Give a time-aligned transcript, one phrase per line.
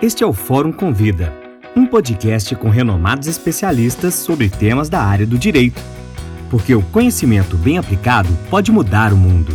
[0.00, 1.34] Este é o Fórum Convida,
[1.74, 5.80] um podcast com renomados especialistas sobre temas da área do direito.
[6.48, 9.50] Porque o conhecimento bem aplicado pode mudar o mundo.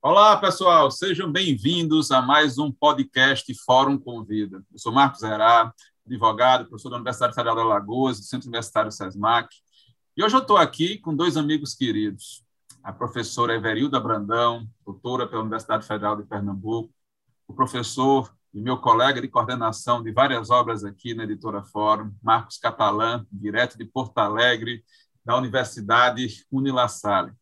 [0.00, 4.62] Olá, pessoal, sejam bem-vindos a mais um podcast Fórum Convida.
[4.72, 5.74] Eu sou Marcos Herá,
[6.06, 9.48] advogado, professor da Universidade Federal de Alagoas, do Centro Universitário SESMAC.
[10.16, 12.44] E hoje eu estou aqui com dois amigos queridos,
[12.82, 16.92] a professora Everilda Brandão, doutora pela Universidade Federal de Pernambuco,
[17.46, 22.58] o professor e meu colega de coordenação de várias obras aqui na Editora Fórum, Marcos
[22.58, 24.84] Catalã, direto de Porto Alegre,
[25.24, 27.32] da Universidade Unila Salle.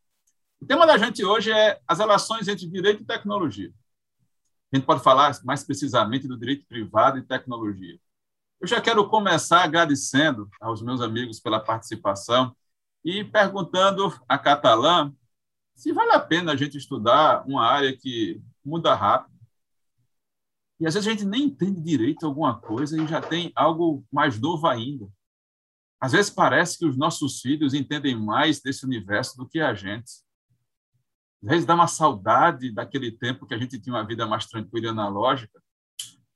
[0.61, 3.73] O tema da gente hoje é as relações entre direito e tecnologia.
[4.71, 7.99] A gente pode falar mais precisamente do direito privado e tecnologia.
[8.61, 12.55] Eu já quero começar agradecendo aos meus amigos pela participação
[13.03, 15.13] e perguntando a Catalã
[15.81, 19.35] se vale a pena a gente estudar uma área que muda rápido.
[20.79, 24.39] E às vezes a gente nem entende direito alguma coisa e já tem algo mais
[24.39, 25.09] novo ainda.
[25.99, 30.11] Às vezes parece que os nossos filhos entendem mais desse universo do que a gente.
[31.43, 34.89] Às vezes dá uma saudade daquele tempo que a gente tinha uma vida mais tranquila
[34.89, 35.63] e analógica.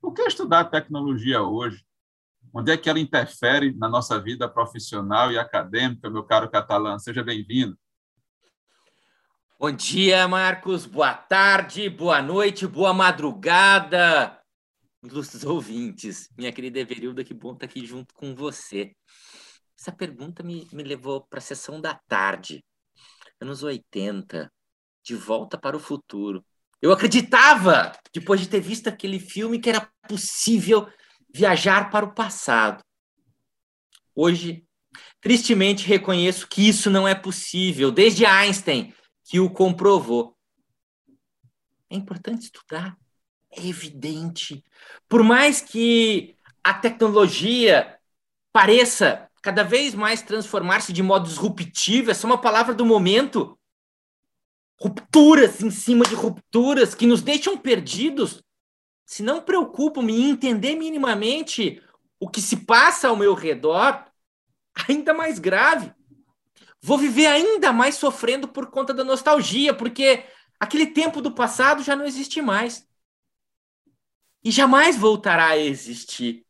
[0.00, 1.84] Por que estudar tecnologia hoje?
[2.50, 6.98] Onde é que ela interfere na nossa vida profissional e acadêmica, meu caro catalã?
[6.98, 7.76] Seja bem-vindo.
[9.64, 10.84] Bom dia, Marcos.
[10.84, 14.38] Boa tarde, boa noite, boa madrugada,
[15.02, 16.28] ilustres ouvintes.
[16.36, 18.94] Minha querida Everilda, que bom estar aqui junto com você.
[19.80, 22.62] Essa pergunta me, me levou para a sessão da tarde,
[23.40, 24.52] anos 80,
[25.02, 26.44] de volta para o futuro.
[26.82, 30.86] Eu acreditava, depois de ter visto aquele filme, que era possível
[31.32, 32.84] viajar para o passado.
[34.14, 34.66] Hoje,
[35.22, 37.90] tristemente, reconheço que isso não é possível.
[37.90, 38.92] Desde Einstein,
[39.34, 40.38] que o comprovou.
[41.90, 42.96] É importante estudar,
[43.50, 44.62] é evidente.
[45.08, 47.98] Por mais que a tecnologia
[48.52, 53.58] pareça cada vez mais transformar-se de modo disruptivo, é uma palavra do momento.
[54.80, 58.40] Rupturas em cima de rupturas que nos deixam perdidos,
[59.04, 61.82] se não preocupam em entender minimamente
[62.20, 64.06] o que se passa ao meu redor,
[64.88, 65.92] ainda mais grave
[66.84, 70.22] vou viver ainda mais sofrendo por conta da nostalgia, porque
[70.60, 72.86] aquele tempo do passado já não existe mais.
[74.44, 76.44] E jamais voltará a existir.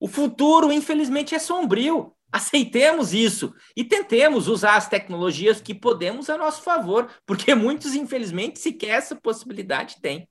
[0.00, 2.12] O futuro, infelizmente, é sombrio.
[2.32, 8.58] Aceitemos isso e tentemos usar as tecnologias que podemos a nosso favor, porque muitos, infelizmente,
[8.58, 10.28] sequer essa possibilidade têm.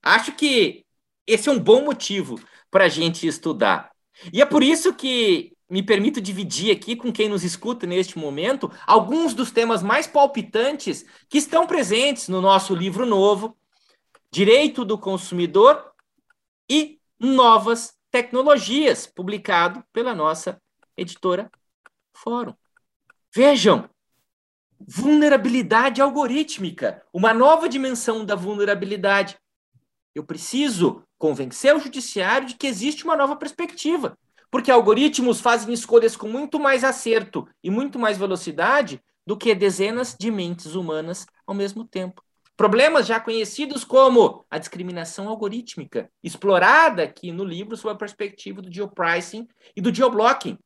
[0.00, 0.86] Acho que
[1.26, 3.90] esse é um bom motivo para a gente estudar.
[4.32, 8.70] E é por isso que me permito dividir aqui com quem nos escuta neste momento
[8.84, 13.56] alguns dos temas mais palpitantes que estão presentes no nosso livro novo,
[14.32, 15.92] Direito do Consumidor
[16.68, 20.60] e Novas Tecnologias, publicado pela nossa
[20.96, 21.48] editora
[22.12, 22.54] Fórum.
[23.32, 23.88] Vejam,
[24.80, 29.38] vulnerabilidade algorítmica, uma nova dimensão da vulnerabilidade.
[30.14, 34.18] Eu preciso convencer o judiciário de que existe uma nova perspectiva
[34.50, 40.16] porque algoritmos fazem escolhas com muito mais acerto e muito mais velocidade do que dezenas
[40.18, 42.22] de mentes humanas ao mesmo tempo.
[42.56, 48.72] Problemas já conhecidos como a discriminação algorítmica, explorada aqui no livro sob a perspectiva do
[48.72, 50.58] geopricing e do geoblocking.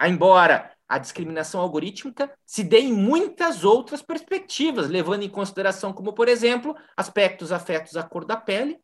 [0.00, 6.28] Embora a discriminação algorítmica se dê em muitas outras perspectivas, levando em consideração, como, por
[6.28, 8.78] exemplo, aspectos afetos à cor da pele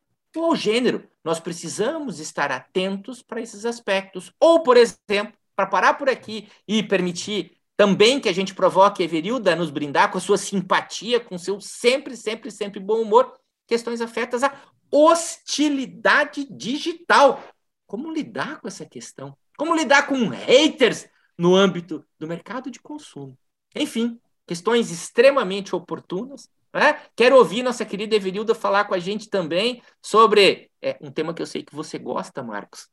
[0.45, 1.09] ao gênero.
[1.25, 4.33] Nós precisamos estar atentos para esses aspectos.
[4.41, 9.53] Ou, por exemplo, para parar por aqui e permitir também que a gente provoque Everilda
[9.53, 14.01] a nos brindar com a sua simpatia, com seu sempre, sempre, sempre bom humor, questões
[14.01, 14.55] afetas à
[14.91, 17.43] hostilidade digital.
[17.87, 19.37] Como lidar com essa questão?
[19.57, 23.37] Como lidar com haters no âmbito do mercado de consumo?
[23.75, 27.01] Enfim, questões extremamente oportunas né?
[27.17, 31.41] Quero ouvir nossa querida Everilda falar com a gente também sobre é, um tema que
[31.41, 32.89] eu sei que você gosta, Marcos.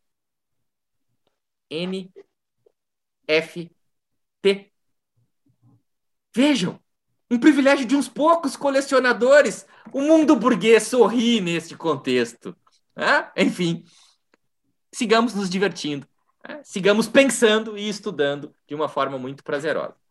[1.70, 3.72] NFT.
[6.36, 6.80] Vejam,
[7.30, 9.66] um privilégio de uns poucos colecionadores.
[9.92, 12.56] O mundo burguês sorri neste contexto.
[12.96, 13.32] Né?
[13.36, 13.84] Enfim,
[14.94, 16.08] sigamos nos divertindo,
[16.48, 16.62] né?
[16.64, 20.03] sigamos pensando e estudando de uma forma muito prazerosa.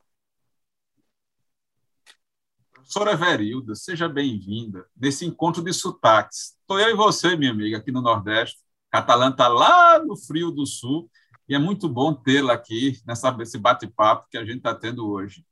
[2.83, 6.57] Professora Verilda, seja bem-vinda nesse encontro de sotaques.
[6.61, 8.59] Estou eu e você, minha amiga, aqui no Nordeste.
[8.91, 11.09] Catalã está lá no frio do Sul
[11.49, 15.47] e é muito bom tê-la aqui nessa, nesse bate-papo que a gente está tendo hoje.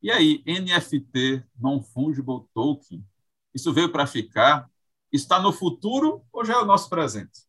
[0.00, 3.04] E aí, NFT, Non-Fungible Token,
[3.52, 4.70] Isso veio para ficar?
[5.12, 7.40] Está no futuro ou já é o nosso presente?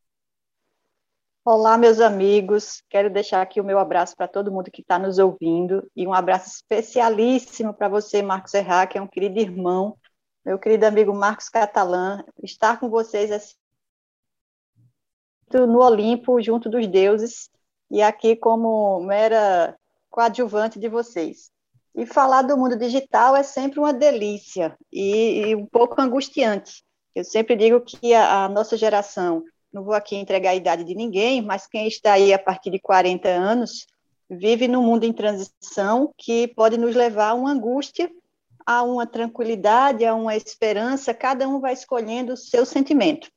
[1.49, 2.83] Olá, meus amigos.
[2.89, 6.13] Quero deixar aqui o meu abraço para todo mundo que está nos ouvindo e um
[6.13, 9.97] abraço especialíssimo para você, Marcos Erra, que é um querido irmão,
[10.45, 12.21] meu querido amigo Marcos Catalã.
[12.43, 13.39] Estar com vocês é
[15.65, 17.49] no Olimpo, junto dos deuses,
[17.89, 19.73] e aqui como mera
[20.09, 21.49] coadjuvante de vocês.
[21.95, 26.83] E falar do mundo digital é sempre uma delícia e, e um pouco angustiante.
[27.15, 29.45] Eu sempre digo que a, a, nossa geração,
[29.77, 32.79] não vou aqui entregar a idade de ninguém, mas quem está aí a partir de
[32.79, 33.85] 40 anos,
[34.27, 38.09] vive num mundo em transição que pode nos levar a uma angústia,
[38.65, 43.29] a uma tranquilidade, a uma esperança, cada um vai escolhendo o seu sentimento.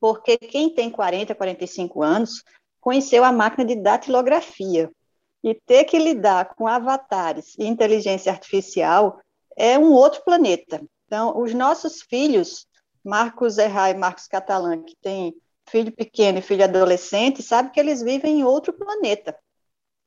[0.00, 2.42] Porque quem tem 40, 45 anos
[2.80, 4.90] conheceu a máquina de datilografia,
[5.44, 9.20] e ter que lidar com avatares e inteligência artificial
[9.56, 10.80] é um outro planeta.
[11.06, 12.66] Então, os nossos filhos,
[13.04, 15.34] Marcos Erra e Marcos Catalã, que tem
[15.68, 19.36] filho pequeno e filho adolescente, sabe que eles vivem em outro planeta.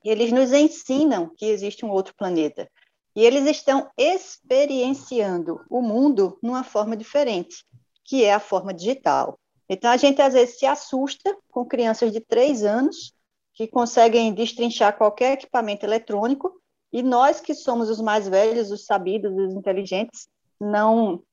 [0.04, 2.70] Eles nos ensinam que existe um outro planeta.
[3.16, 7.66] E eles estão experienciando o mundo numa forma diferente,
[8.04, 9.40] que é a forma digital.
[9.68, 13.14] Então, a gente às vezes se assusta com crianças de três anos
[13.54, 16.52] que conseguem destrinchar qualquer equipamento eletrônico,
[16.92, 20.28] e nós que somos os mais velhos, os sabidos, os inteligentes,
[20.60, 21.24] não,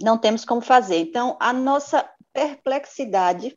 [0.00, 0.98] não temos como fazer.
[0.98, 3.56] Então, a nossa perplexidade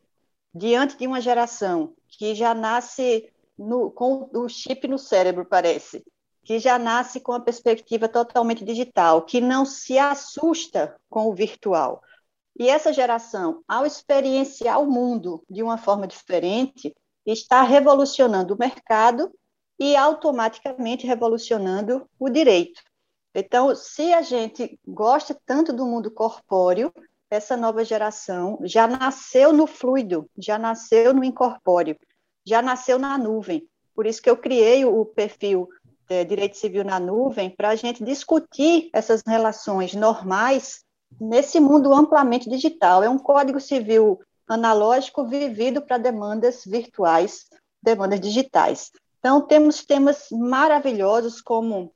[0.54, 6.02] diante de uma geração que já nasce no, com o chip no cérebro, parece,
[6.42, 12.02] que já nasce com a perspectiva totalmente digital, que não se assusta com o virtual.
[12.58, 16.94] E essa geração, ao experienciar o mundo de uma forma diferente,
[17.26, 19.30] está revolucionando o mercado
[19.78, 22.80] e automaticamente revolucionando o direito.
[23.34, 26.90] Então, se a gente gosta tanto do mundo corpóreo,
[27.30, 31.96] essa nova geração já nasceu no fluido, já nasceu no incorpóreo,
[32.44, 33.66] já nasceu na nuvem.
[33.94, 35.68] Por isso que eu criei o perfil
[36.08, 40.84] é, Direito Civil na Nuvem, para a gente discutir essas relações normais
[41.20, 43.02] nesse mundo amplamente digital.
[43.04, 47.46] É um código civil analógico vivido para demandas virtuais,
[47.80, 48.90] demandas digitais.
[49.20, 51.92] Então, temos temas maravilhosos como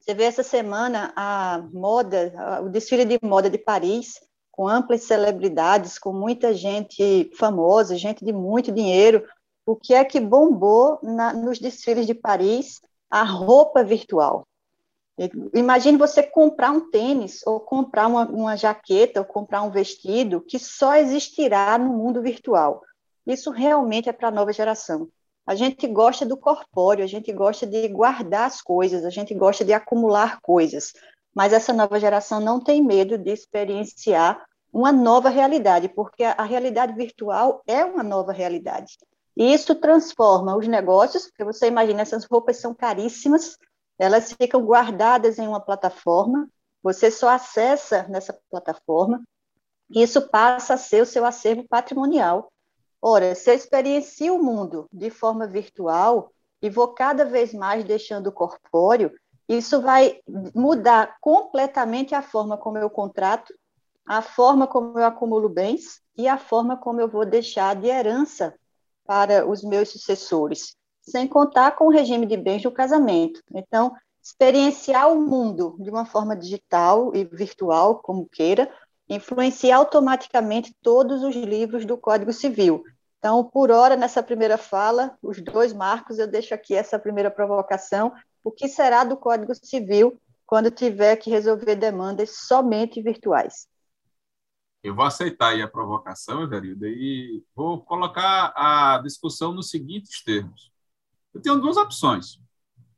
[0.00, 2.32] você vê essa semana a moda,
[2.64, 4.14] o desfile de moda de Paris,
[4.52, 9.26] com amplas celebridades, com muita gente famosa, gente de muito dinheiro.
[9.64, 12.80] O que é que bombou na, nos desfiles de Paris?
[13.10, 14.46] A roupa virtual.
[15.54, 20.58] Imagine você comprar um tênis, ou comprar uma, uma jaqueta, ou comprar um vestido que
[20.58, 22.82] só existirá no mundo virtual.
[23.26, 25.08] Isso realmente é para a nova geração.
[25.46, 29.64] A gente gosta do corpóreo, a gente gosta de guardar as coisas, a gente gosta
[29.64, 30.92] de acumular coisas.
[31.34, 36.94] Mas essa nova geração não tem medo de experienciar uma nova realidade, porque a, realidade
[36.94, 38.96] virtual é uma nova realidade.
[39.36, 43.58] E isso transforma os negócios, porque você imagina, essas roupas são caríssimas,
[43.98, 46.48] elas ficam guardadas em uma plataforma,
[46.82, 49.22] você só acessa nessa plataforma,
[49.90, 52.50] e isso passa a ser o seu acervo patrimonial.
[53.00, 56.32] Ora, se eu experiencio o mundo de forma virtual
[56.62, 59.12] e vou cada vez mais deixando o corpóreo,
[59.56, 60.20] isso vai
[60.54, 63.52] mudar completamente a forma como eu contrato,
[64.06, 68.54] a forma como eu acumulo bens e a forma como eu vou deixar de herança
[69.04, 73.40] para os meus sucessores sem contar com o regime de bens do casamento.
[73.52, 73.92] Então,
[74.22, 78.70] experienciar o mundo de uma forma digital e virtual, como queira,
[79.08, 82.84] influencia automaticamente todos os livros do Código Civil.
[83.18, 88.12] Então, por hora, nessa primeira fala, os dois marcos, eu deixo aqui essa primeira provocação.
[88.42, 93.68] O que será do Código Civil quando tiver que resolver demandas somente virtuais?
[94.82, 100.72] Eu vou aceitar a provocação, Everilda, e vou colocar a discussão nos seguintes termos
[101.34, 102.38] eu tenho duas opções.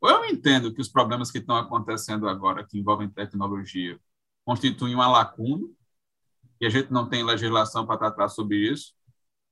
[0.01, 3.99] Ou eu entendo que os problemas que estão acontecendo agora, que envolvem tecnologia,
[4.45, 5.67] constituem uma lacuna,
[6.61, 8.93] e a gente não tem legislação para tratar sobre isso,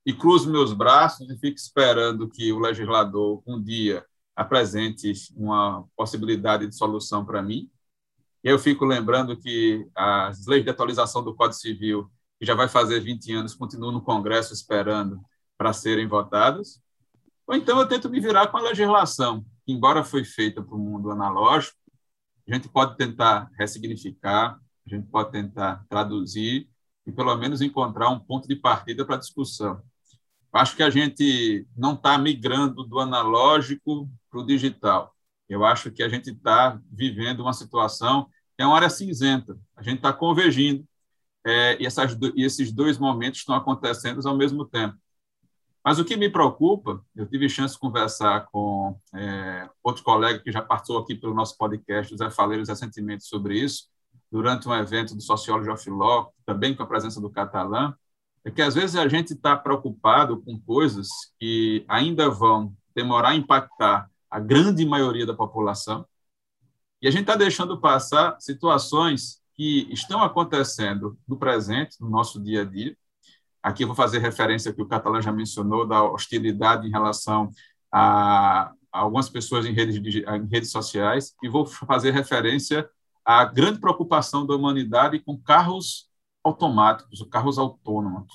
[0.04, 6.66] e cruzo meus braços e fico esperando que o legislador um dia apresente uma possibilidade
[6.66, 7.70] de solução para mim.
[8.42, 13.00] Eu fico lembrando que as leis de atualização do Código Civil, que já vai fazer
[13.00, 15.20] 20 anos, continuam no Congresso esperando
[15.56, 16.82] para serem votadas.
[17.46, 20.78] Ou então eu tento me virar com a legislação, que, embora foi feita para o
[20.78, 21.76] mundo analógico,
[22.48, 26.68] a gente pode tentar ressignificar, a gente pode tentar traduzir
[27.06, 29.80] e, pelo menos, encontrar um ponto de partida para a discussão.
[30.52, 35.14] Acho que a gente não está migrando do analógico para o digital.
[35.48, 39.58] Eu acho que a gente está vivendo uma situação que é uma área cinzenta.
[39.76, 40.86] A gente está convergindo.
[41.44, 44.96] é, e, essas, e esses dois momentos estão acontecendo ao mesmo tempo.
[45.84, 50.52] Mas o que me preocupa, eu tive chance de conversar com é, outro colega que
[50.52, 53.88] já passou aqui pelo nosso podcast, o Zé Faleiros, recentemente sobre isso,
[54.30, 57.94] durante um evento do sociólogo Locke, também com a presença do Catalã,
[58.44, 61.08] é que às vezes a gente está preocupado com coisas
[61.38, 66.06] que ainda vão demorar a impactar a grande maioria da população,
[67.00, 72.62] e a gente está deixando passar situações que estão acontecendo no presente, no nosso dia
[72.62, 72.96] a dia.
[73.62, 77.50] Aqui eu vou fazer referência que o Catalã já mencionou, da hostilidade em relação
[77.92, 82.88] a algumas pessoas em redes, em redes sociais, e vou fazer referência
[83.24, 86.08] à grande preocupação da humanidade com carros
[86.44, 88.32] automáticos, carros autônomos.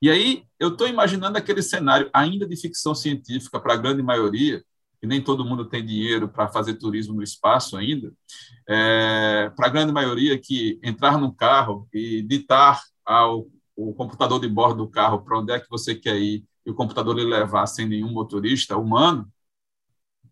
[0.00, 4.62] E aí eu estou imaginando aquele cenário ainda de ficção científica para a grande maioria,
[5.02, 8.12] e nem todo mundo tem dinheiro para fazer turismo no espaço ainda,
[8.68, 14.48] é, para a grande maioria que entrar num carro e ditar ao o computador de
[14.48, 17.66] bordo do carro para onde é que você quer ir e o computador lhe levar
[17.66, 19.28] sem nenhum motorista humano,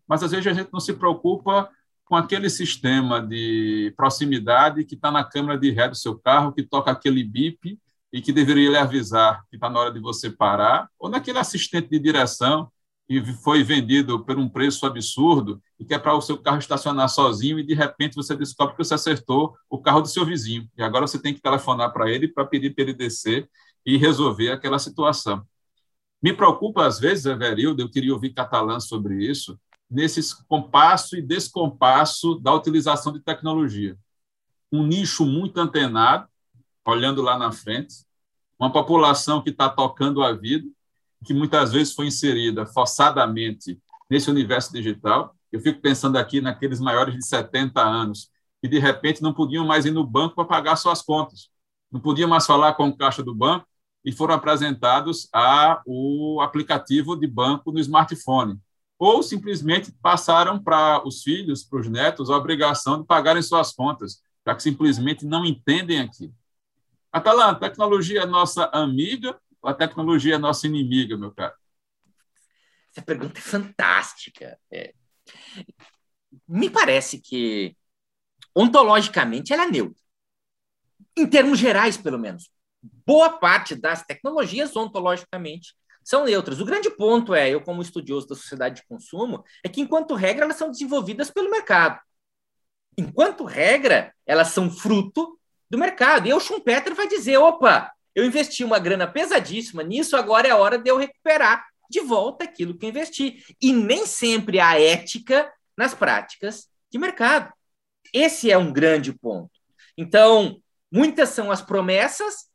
[0.07, 1.69] mas às vezes a gente não se preocupa
[2.05, 6.63] com aquele sistema de proximidade que está na câmera de ré do seu carro, que
[6.63, 7.79] toca aquele bip
[8.11, 11.89] e que deveria lhe avisar que está na hora de você parar, ou naquele assistente
[11.89, 12.71] de direção
[13.07, 17.09] que foi vendido por um preço absurdo e que é para o seu carro estacionar
[17.09, 20.83] sozinho e de repente você descobre que você acertou o carro do seu vizinho e
[20.83, 23.49] agora você tem que telefonar para ele para pedir para ele descer
[23.85, 25.45] e resolver aquela situação.
[26.21, 29.59] Me preocupa às vezes, Everildo, eu queria ouvir catalã sobre isso,
[29.93, 33.95] nesse compasso e descompasso da utilização de tecnologia.
[34.71, 36.27] Um nicho muito antenado,
[36.83, 38.03] olhando lá na frente,
[38.59, 40.67] uma população que está tocando a vida,
[41.23, 45.35] que muitas vezes foi inserida forçadamente nesse universo digital.
[45.51, 48.31] Eu fico pensando aqui naqueles maiores de 70 anos,
[48.61, 51.49] que de repente não podiam mais ir no banco para pagar suas contas,
[51.91, 53.67] não podiam mais falar com o caixa do banco
[54.03, 58.59] e foram apresentados a o aplicativo de banco no smartphone.
[58.97, 64.23] Ou simplesmente passaram para os filhos, para os netos, a obrigação de pagarem suas contas,
[64.45, 66.33] já que simplesmente não entendem aquilo.
[67.11, 71.53] Atalanta, a tecnologia é nossa amiga ou a tecnologia é nossa inimiga, meu caro?
[72.91, 74.59] Essa pergunta é fantástica.
[74.71, 74.93] É.
[76.47, 77.75] Me parece que,
[78.55, 80.01] ontologicamente, ela é neutra.
[81.15, 82.51] Em termos gerais, pelo menos.
[83.05, 86.59] Boa parte das tecnologias, ontologicamente, são neutras.
[86.59, 90.45] O grande ponto é, eu como estudioso da sociedade de consumo, é que, enquanto regra,
[90.45, 91.99] elas são desenvolvidas pelo mercado.
[92.97, 96.27] Enquanto regra, elas são fruto do mercado.
[96.27, 100.57] E o Schumpeter vai dizer, opa, eu investi uma grana pesadíssima nisso, agora é a
[100.57, 103.43] hora de eu recuperar de volta aquilo que eu investi.
[103.61, 107.51] E nem sempre há ética nas práticas de mercado.
[108.13, 109.51] Esse é um grande ponto.
[109.97, 112.47] Então, muitas são as promessas,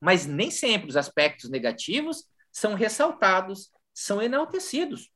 [0.00, 5.10] mas nem sempre os aspectos negativos são ressaltados, são enaltecidos.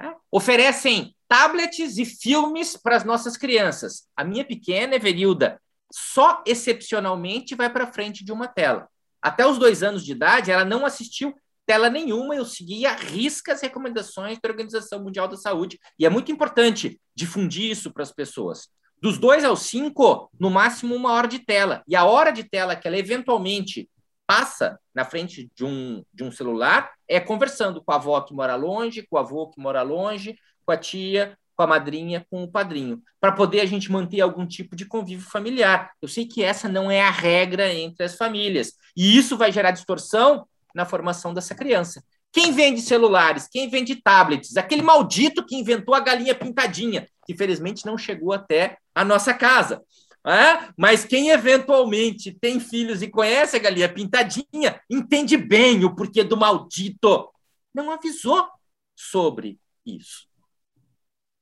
[0.00, 0.12] É?
[0.30, 4.08] Oferecem tablets e filmes para as nossas crianças.
[4.16, 5.60] A minha pequena Everilda
[5.92, 8.88] só excepcionalmente vai para frente de uma tela.
[9.20, 11.34] Até os dois anos de idade, ela não assistiu
[11.64, 15.78] tela nenhuma, eu seguia risca as recomendações da Organização Mundial da Saúde.
[15.98, 18.68] E é muito importante difundir isso para as pessoas.
[19.00, 21.82] Dos dois aos cinco, no máximo uma hora de tela.
[21.86, 23.88] E a hora de tela que ela eventualmente
[24.32, 28.54] passa na frente de um, de um celular é conversando com a avó que mora
[28.54, 32.50] longe, com o avô que mora longe, com a tia, com a madrinha, com o
[32.50, 35.90] padrinho, para poder a gente manter algum tipo de convívio familiar.
[36.00, 39.70] Eu sei que essa não é a regra entre as famílias, e isso vai gerar
[39.70, 42.02] distorção na formação dessa criança.
[42.32, 47.84] Quem vende celulares, quem vende tablets, aquele maldito que inventou a galinha pintadinha, que felizmente
[47.84, 49.82] não chegou até a nossa casa.
[50.24, 50.72] É?
[50.76, 56.36] Mas quem eventualmente tem filhos e conhece a galinha pintadinha, entende bem o porquê do
[56.36, 57.32] maldito.
[57.74, 58.48] Não avisou
[58.94, 60.28] sobre isso.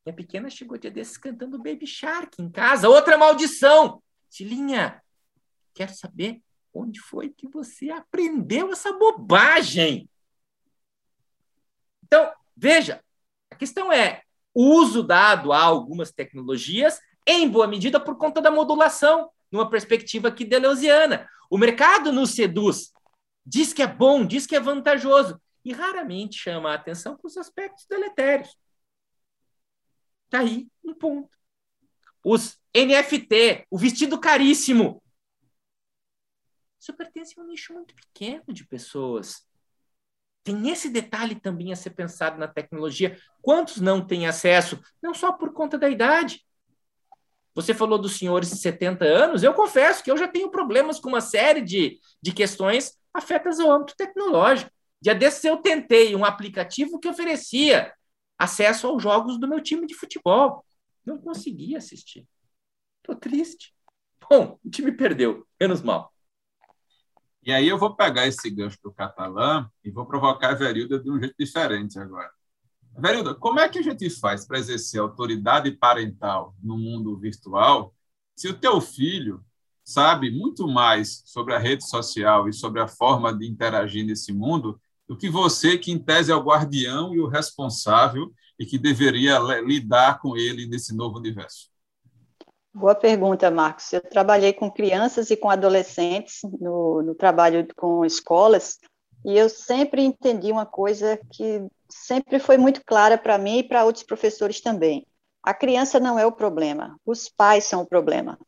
[0.04, 2.88] Minha pequena chegou dia desses cantando Baby Shark em casa.
[2.88, 4.02] Outra maldição.
[4.30, 5.02] Tilinha,
[5.74, 6.40] quero saber
[6.72, 10.08] onde foi que você aprendeu essa bobagem?
[12.04, 13.04] Então, veja,
[13.50, 14.22] a questão é
[14.54, 20.28] o uso dado a algumas tecnologias, em boa medida, por conta da modulação, numa perspectiva
[20.28, 21.28] aqui deleuziana.
[21.50, 22.92] O mercado nos seduz,
[23.44, 27.36] diz que é bom, diz que é vantajoso, e raramente chama a atenção para os
[27.36, 28.56] aspectos deletérios.
[30.28, 31.36] Tá aí um ponto.
[32.24, 35.02] Os NFT, o vestido caríssimo.
[36.78, 39.46] Isso pertence a um nicho muito pequeno de pessoas.
[40.42, 43.18] Tem esse detalhe também a ser pensado na tecnologia.
[43.42, 44.80] Quantos não têm acesso?
[45.02, 46.42] Não só por conta da idade.
[47.54, 51.08] Você falou dos senhores de 70 anos, eu confesso que eu já tenho problemas com
[51.08, 54.70] uma série de, de questões afetas ao âmbito tecnológico.
[55.00, 57.92] Dia desses eu tentei um aplicativo que oferecia
[58.38, 60.64] acesso aos jogos do meu time de futebol.
[61.04, 62.26] Não consegui assistir.
[62.98, 63.74] Estou triste.
[64.30, 66.12] Bom, o time perdeu, menos mal.
[67.42, 71.10] E aí eu vou pegar esse gancho do catalã e vou provocar a Verilda de
[71.10, 72.30] um jeito diferente agora.
[72.98, 77.94] Verilda, como é que a gente faz para exercer autoridade parental no mundo virtual
[78.36, 79.44] se o teu filho
[79.84, 84.80] sabe muito mais sobre a rede social e sobre a forma de interagir nesse mundo
[85.08, 89.38] do que você, que em tese é o guardião e o responsável e que deveria
[89.60, 91.68] lidar com ele nesse novo universo?
[92.72, 93.92] Boa pergunta, Marcos.
[93.92, 98.78] Eu trabalhei com crianças e com adolescentes no, no trabalho com escolas
[99.24, 103.84] e eu sempre entendi uma coisa que sempre foi muito clara para mim e para
[103.84, 105.06] outros professores também.
[105.42, 108.38] A criança não é o problema, os pais são o problema.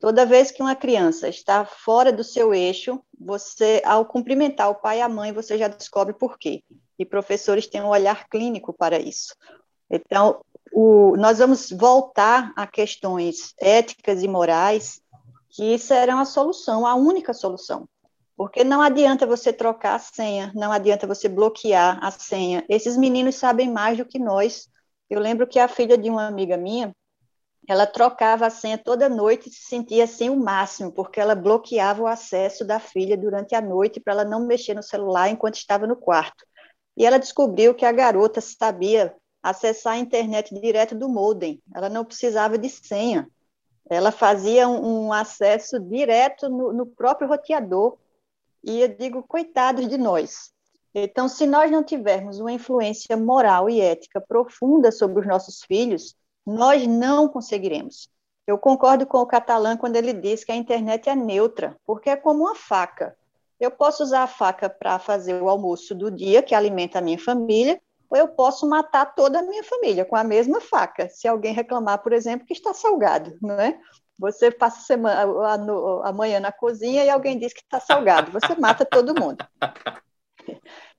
[0.00, 4.98] Toda vez que uma criança está fora do seu eixo, você, ao cumprimentar o pai
[4.98, 6.62] e a mãe, você já descobre por quê.
[6.98, 9.34] E professores têm um olhar clínico para isso.
[9.90, 10.40] Então,
[10.72, 15.00] o, nós vamos voltar a questões éticas e morais
[15.50, 17.88] que serão a solução, a única solução.
[18.38, 22.64] Porque não adianta você trocar a senha, não adianta você bloquear a senha.
[22.68, 24.68] Esses meninos sabem mais do que nós.
[25.10, 26.94] Eu lembro que a filha de uma amiga minha,
[27.68, 32.00] ela trocava a senha toda noite e se sentia assim o máximo, porque ela bloqueava
[32.00, 35.84] o acesso da filha durante a noite para ela não mexer no celular enquanto estava
[35.84, 36.46] no quarto.
[36.96, 41.60] E ela descobriu que a garota sabia acessar a internet direto do modem.
[41.74, 43.28] Ela não precisava de senha.
[43.90, 47.98] Ela fazia um, um acesso direto no, no próprio roteador.
[48.62, 50.50] E eu digo, coitados de nós.
[50.94, 56.16] Então, se nós não tivermos uma influência moral e ética profunda sobre os nossos filhos,
[56.44, 58.08] nós não conseguiremos.
[58.46, 62.16] Eu concordo com o catalã quando ele diz que a internet é neutra, porque é
[62.16, 63.14] como uma faca.
[63.60, 67.18] Eu posso usar a faca para fazer o almoço do dia, que alimenta a minha
[67.18, 71.52] família, ou eu posso matar toda a minha família com a mesma faca, se alguém
[71.52, 73.78] reclamar, por exemplo, que está salgado, não é?
[74.18, 78.54] Você passa semana, a, a manhã na cozinha e alguém diz que está salgado, você
[78.56, 79.44] mata todo mundo.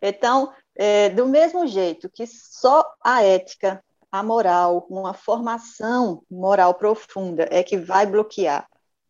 [0.01, 7.47] Então, é, do mesmo jeito que só a ética, a moral, uma formação moral profunda
[7.51, 8.65] é que vai bloquear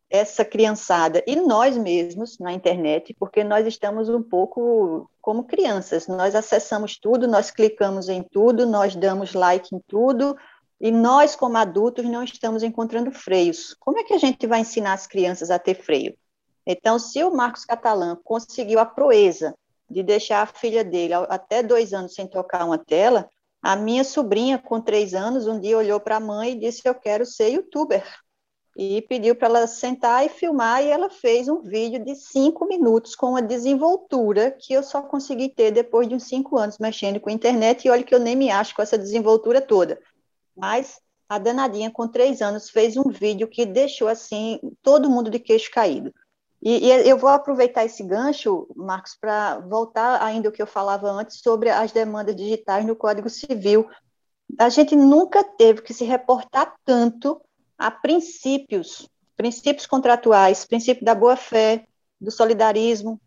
[0.10, 6.34] essa criançada e nós mesmos na internet, porque nós estamos um pouco como crianças, nós
[6.34, 10.36] acessamos tudo, nós clicamos em tudo, nós damos like em tudo,
[10.80, 13.76] e nós, como adultos, não estamos encontrando freios.
[13.80, 16.16] Como é que a gente vai ensinar as crianças a ter freio?
[16.66, 19.56] Então, se o Marcos Catalã conseguiu a proeza
[19.90, 23.30] de deixar a filha dele até dois anos sem tocar uma tela,
[23.62, 26.96] a minha sobrinha, com três anos, um dia olhou para a mãe e disse: Eu
[26.96, 28.06] quero ser youtuber
[28.78, 33.14] e pediu para ela sentar e filmar, e ela fez um vídeo de cinco minutos
[33.14, 37.30] com uma desenvoltura que eu só consegui ter depois de uns cinco anos mexendo com
[37.30, 40.00] a internet, e olha que eu nem me acho com essa desenvoltura toda.
[40.60, 45.40] Mas a danadinha, com três anos, fez um vídeo que deixou, assim, todo mundo de
[45.40, 46.14] queixo caído.
[46.62, 51.10] E, e eu vou aproveitar esse gancho, Marcos, para voltar ainda o que eu falava
[51.10, 53.88] antes sobre as demandas digitais no Código Civil.
[54.58, 57.42] A gente nunca teve que se reportar tanto
[57.78, 61.86] a princípios, princípios contratuais, princípio da boa-fé,
[62.20, 63.22] do solidarismo,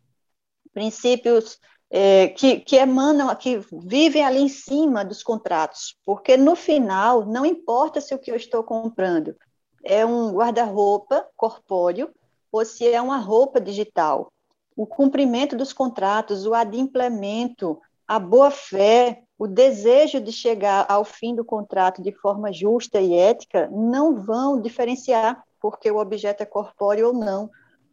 [0.75, 1.59] princípios
[1.94, 7.44] é, que, que emanam, que vivem ali em cima dos contratos, porque no final não
[7.44, 9.37] importa se o que eu estou comprando
[9.85, 12.09] é um guarda-roupa corpóreo
[12.50, 14.33] ou se é uma roupa digital.
[14.74, 17.78] O cumprimento dos contratos, o adimplemento,
[18.09, 23.68] a boa-fé, o desejo de chegar ao fim do contrato de forma justa e ética
[23.70, 27.50] não vão diferenciar porque o objeto é corpóreo ou não.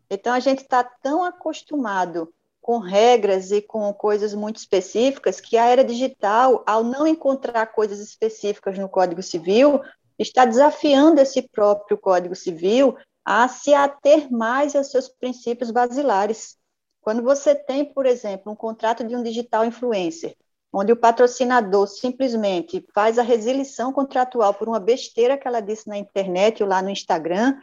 [0.10, 5.66] Então, a gente está tão acostumado com regras e com coisas muito específicas que a
[5.66, 9.82] era digital, ao não encontrar coisas específicas no Código Civil,
[10.18, 16.58] está desafiando esse próprio Código Civil a se ater mais aos seus princípios basilares.
[17.02, 20.36] Quando você tem, por exemplo, um contrato de um digital influencer,
[20.72, 25.98] onde o patrocinador simplesmente faz a resilição contratual por uma besteira que ela disse na
[25.98, 27.58] internet ou lá no Instagram,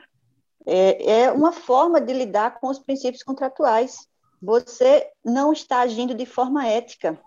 [0.67, 4.09] é, é uma forma de lidar com os princípios contratuais.
[4.40, 7.18] Você não está agindo de forma ética.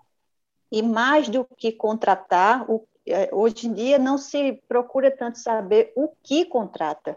[0.70, 2.66] E mais do que contratar,
[3.06, 7.16] é, hoje em dia não se procura tanto saber o que contrata,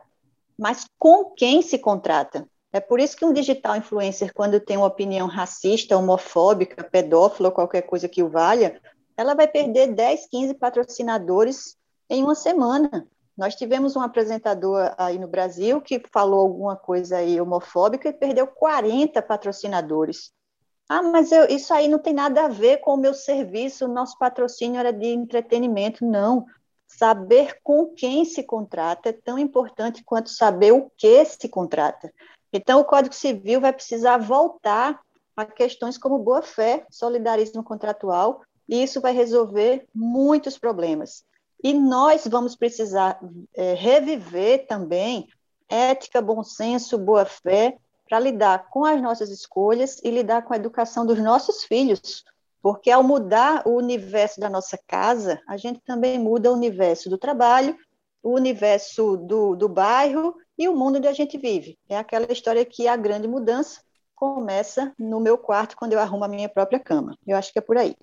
[0.57, 2.47] mas com quem se contrata.
[2.71, 7.83] É por isso que um digital influencer, quando tem uma opinião racista, homofóbica, pedófila qualquer
[7.83, 8.81] coisa que o valha,
[9.15, 11.77] ela vai perder 10, 15 patrocinadores
[12.09, 13.07] em uma semana.
[13.37, 18.45] Nós tivemos um apresentador aí no Brasil que falou alguma coisa aí homofóbica e perdeu
[18.45, 20.31] 40 patrocinadores.
[20.87, 23.93] Ah, mas eu, isso aí não tem nada a ver com o meu serviço, o
[23.93, 26.05] nosso patrocínio era de entretenimento.
[26.05, 26.45] Não.
[26.87, 32.13] Saber com quem se contrata é tão importante quanto saber o que se contrata.
[32.51, 35.01] Então, o Código Civil vai precisar voltar
[35.35, 41.25] a questões como boa-fé, solidarismo contratual, e isso vai resolver muitos problemas.
[41.63, 43.17] E nós vamos precisar
[43.55, 45.27] é, reviver também
[45.69, 51.05] ética, bom senso, boa-fé, para lidar com as nossas escolhas e lidar com a educação
[51.05, 52.23] dos nossos filhos,
[52.61, 57.17] porque ao mudar o universo da nossa casa, a gente também muda o universo do
[57.17, 57.75] trabalho,
[58.21, 61.77] o universo do, do bairro e o mundo onde a gente vive.
[61.89, 63.81] É aquela história que a grande mudança
[64.13, 67.17] começa no meu quarto quando eu arrumo a minha própria cama.
[67.25, 67.95] Eu acho que é por aí.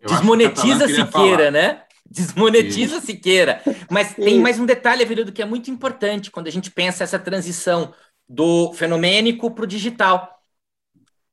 [0.00, 1.85] Desmonetiza Siqueira, né?
[2.10, 3.06] Desmonetiza Isso.
[3.06, 3.62] Siqueira.
[3.90, 7.18] Mas tem mais um detalhe, Avelino, que é muito importante quando a gente pensa essa
[7.18, 7.92] transição
[8.28, 10.36] do fenomênico para o digital.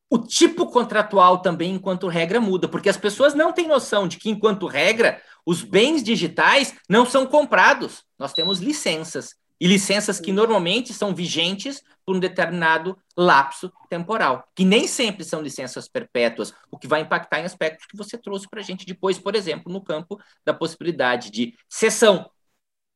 [0.09, 4.29] O tipo contratual também, enquanto regra, muda, porque as pessoas não têm noção de que,
[4.29, 8.03] enquanto regra, os bens digitais não são comprados.
[8.17, 9.35] Nós temos licenças.
[9.59, 15.41] E licenças que normalmente são vigentes por um determinado lapso temporal, que nem sempre são
[15.41, 19.17] licenças perpétuas, o que vai impactar em aspectos que você trouxe para a gente depois,
[19.17, 22.29] por exemplo, no campo da possibilidade de cessão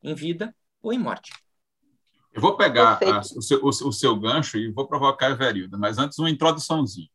[0.02, 1.32] em vida ou em morte.
[2.32, 5.78] Eu vou pegar a, o, seu, o, o, seu, gancho e vou provocar a Verilda,
[5.78, 7.08] mas antes uma introduçãozinha.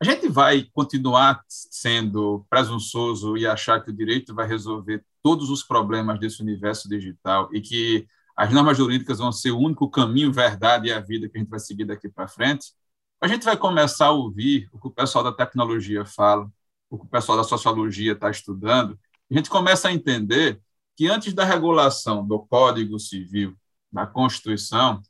[0.00, 5.62] A gente vai continuar sendo presunçoso e achar que o direito vai resolver todos os
[5.62, 8.06] problemas desse universo digital e que
[8.40, 11.50] as normas jurídicas vão ser o único caminho, verdade e a vida que a gente
[11.50, 12.72] vai seguir daqui para frente.
[13.20, 16.50] A gente vai começar a ouvir o que o pessoal da tecnologia fala,
[16.88, 18.98] o que o pessoal da sociologia está estudando.
[19.30, 20.58] A gente começa a entender
[20.96, 23.54] que antes da regulação do Código Civil
[23.92, 25.02] da Constituição,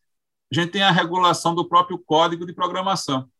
[0.50, 3.30] a gente tem a regulação do próprio código de programação.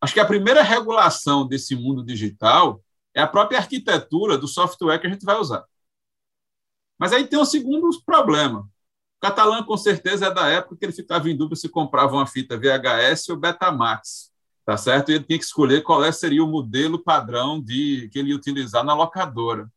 [0.00, 2.82] Acho que a primeira regulação desse mundo digital
[3.14, 5.64] é a própria arquitetura do software que a gente vai usar.
[6.98, 8.68] Mas aí tem um segundo problema.
[9.20, 12.56] Catalã, com certeza, é da época que ele ficava em dúvida se comprava uma fita
[12.56, 14.32] VHS ou Betamax,
[14.64, 15.10] tá certo?
[15.10, 18.36] E ele tinha que escolher qual é, seria o modelo padrão de que ele ia
[18.36, 19.70] utilizar na locadora.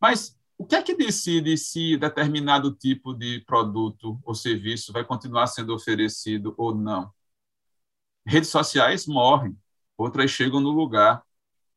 [0.00, 5.48] Mas o que é que decide se determinado tipo de produto ou serviço vai continuar
[5.48, 7.12] sendo oferecido ou não?
[8.24, 9.56] Redes sociais morrem,
[9.98, 11.22] outras chegam no lugar.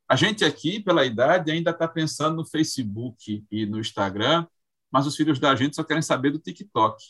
[0.07, 4.47] A gente aqui, pela idade, ainda está pensando no Facebook e no Instagram,
[4.91, 7.03] mas os filhos da gente só querem saber do TikTok.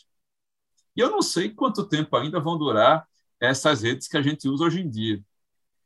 [0.96, 3.06] E eu não sei quanto tempo ainda vão durar
[3.40, 5.22] essas redes que a gente usa hoje em dia.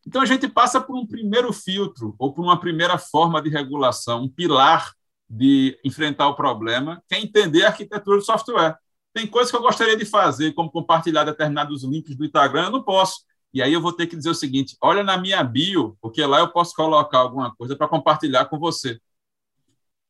[0.07, 4.25] Então, a gente passa por um primeiro filtro, ou por uma primeira forma de regulação,
[4.25, 4.93] um pilar
[5.29, 8.77] de enfrentar o problema, que é entender a arquitetura do software.
[9.15, 12.83] Tem coisas que eu gostaria de fazer, como compartilhar determinados links do Instagram, eu não
[12.83, 13.21] posso.
[13.55, 16.41] E aí eu vou ter que dizer o seguinte: olha na minha bio, porque lá
[16.41, 18.99] eu posso colocar alguma coisa para compartilhar com você.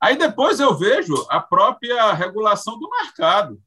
[0.02, 3.62] Aí depois eu vejo a própria regulação do mercado.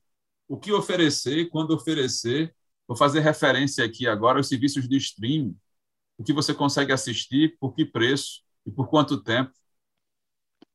[0.50, 2.54] O que oferecer, quando oferecer.
[2.86, 5.58] Vou fazer referência aqui agora aos serviços de streaming.
[6.18, 9.54] O que você consegue assistir, por que preço e por quanto tempo.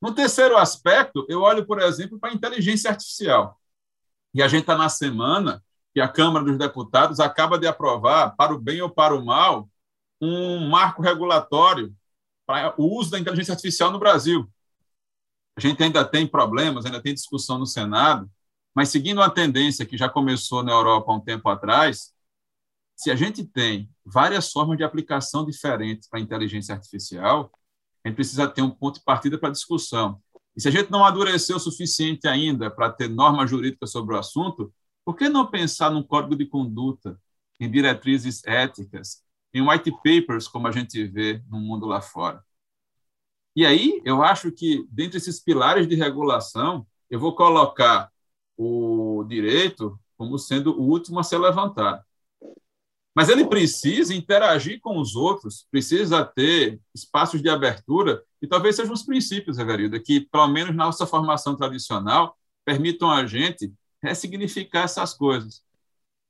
[0.01, 3.61] No terceiro aspecto, eu olho, por exemplo, para a inteligência artificial.
[4.33, 8.55] E a gente está na semana que a Câmara dos Deputados acaba de aprovar, para
[8.55, 9.69] o bem ou para o mal,
[10.23, 11.95] um marco regulatório
[12.47, 14.51] para o uso da inteligência artificial no Brasil.
[15.61, 18.31] A gente ainda tem problemas, ainda tem discussão no Senado,
[18.75, 22.15] mas seguindo uma tendência que já começou na Europa há um tempo atrás,
[22.97, 27.53] se a gente tem várias formas de aplicação diferentes para a inteligência artificial,
[28.03, 30.19] a gente precisa ter um ponto de partida para a discussão.
[30.57, 34.19] E se a gente não amadureceu o suficiente ainda para ter norma jurídica sobre o
[34.19, 34.73] assunto,
[35.05, 37.21] por que não pensar num código de conduta,
[37.61, 42.43] em diretrizes éticas, em white papers, como a gente vê no mundo lá fora?
[43.55, 48.11] E aí, eu acho que, dentre esses pilares de regulação, eu vou colocar
[48.57, 52.05] o direito como sendo o último a ser levantado.
[53.15, 58.95] Mas ele precisa interagir com os outros, precisa ter espaços de abertura, e talvez sejam
[58.95, 65.13] os princípios, Everilda, que, pelo menos na nossa formação tradicional, permitam a gente ressignificar essas
[65.13, 65.63] coisas.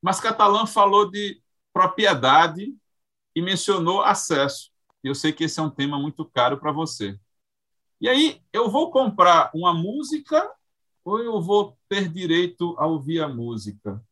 [0.01, 1.41] Mas Catalã falou de
[1.73, 2.75] propriedade
[3.35, 4.70] e mencionou acesso.
[5.03, 7.19] Eu sei que esse é um tema muito caro para você.
[8.01, 10.51] E aí, eu vou comprar uma música
[11.05, 14.03] ou eu vou ter direito a ouvir a música?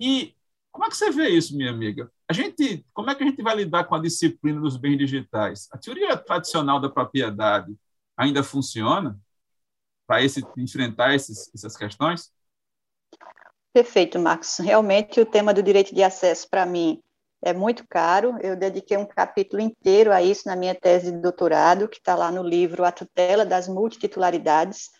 [0.00, 0.34] E
[0.70, 2.10] como é que você vê isso, minha amiga?
[2.28, 5.68] A gente, como é que a gente vai lidar com a disciplina dos bens digitais?
[5.72, 7.76] A teoria tradicional da propriedade
[8.16, 9.20] ainda funciona?
[10.08, 12.32] para esse, enfrentar esses, essas questões?
[13.74, 14.56] Perfeito, Marcos.
[14.56, 17.02] Realmente o tema do direito de acesso, para mim,
[17.42, 18.36] é muito caro.
[18.40, 22.30] Eu dediquei um capítulo inteiro a isso na minha tese de doutorado, que está lá
[22.30, 24.90] no livro A Tutela das Multititularidades,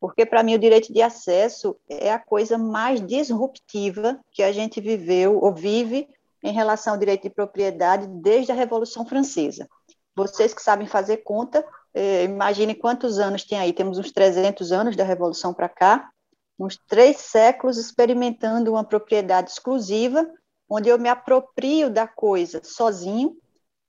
[0.00, 4.80] porque para mim o direito de acesso é a coisa mais disruptiva que a gente
[4.80, 6.08] viveu ou vive
[6.42, 9.68] em relação ao direito de propriedade desde a Revolução Francesa.
[10.14, 14.94] Vocês que sabem fazer conta, eh, imagine quantos anos tem aí, temos uns 300 anos
[14.94, 16.08] da Revolução para cá,
[16.58, 20.28] uns três séculos experimentando uma propriedade exclusiva
[20.68, 23.36] onde eu me aproprio da coisa sozinho,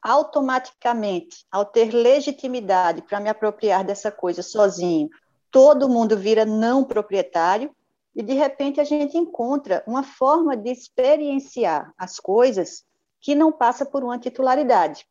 [0.01, 5.09] automaticamente, ao ter legitimidade para me apropriar dessa coisa sozinho,
[5.51, 7.75] todo mundo vira não proprietário
[8.15, 12.83] e de repente a gente encontra uma forma de experienciar as coisas
[13.19, 15.05] que não passa por uma titularidade.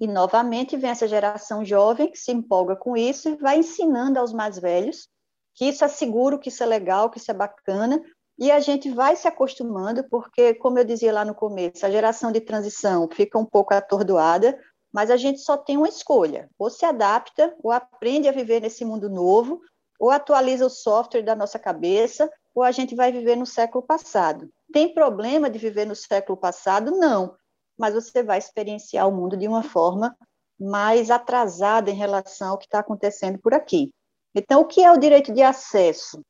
[0.00, 4.32] E novamente vem essa geração jovem que se empolga com isso e vai ensinando aos
[4.32, 5.08] mais velhos
[5.54, 8.02] que isso é seguro, que isso é legal, que isso é bacana,
[8.38, 12.32] e a gente vai se acostumando, porque, como eu dizia lá no começo, a geração
[12.32, 14.58] de transição fica um pouco atordoada,
[14.92, 18.84] mas a gente só tem uma escolha: ou se adapta, ou aprende a viver nesse
[18.84, 19.60] mundo novo,
[19.98, 24.48] ou atualiza o software da nossa cabeça, ou a gente vai viver no século passado.
[24.72, 26.90] Tem problema de viver no século passado?
[26.90, 27.36] Não,
[27.78, 30.16] mas você vai experienciar o mundo de uma forma
[30.58, 33.90] mais atrasada em relação ao que está acontecendo por aqui.
[34.34, 36.20] Então, o que é o direito de acesso?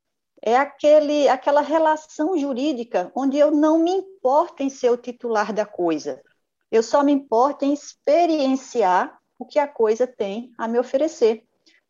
[0.46, 5.64] É aquele, aquela relação jurídica onde eu não me importo em ser o titular da
[5.64, 6.22] coisa,
[6.70, 11.44] eu só me importo em experienciar o que a coisa tem a me oferecer.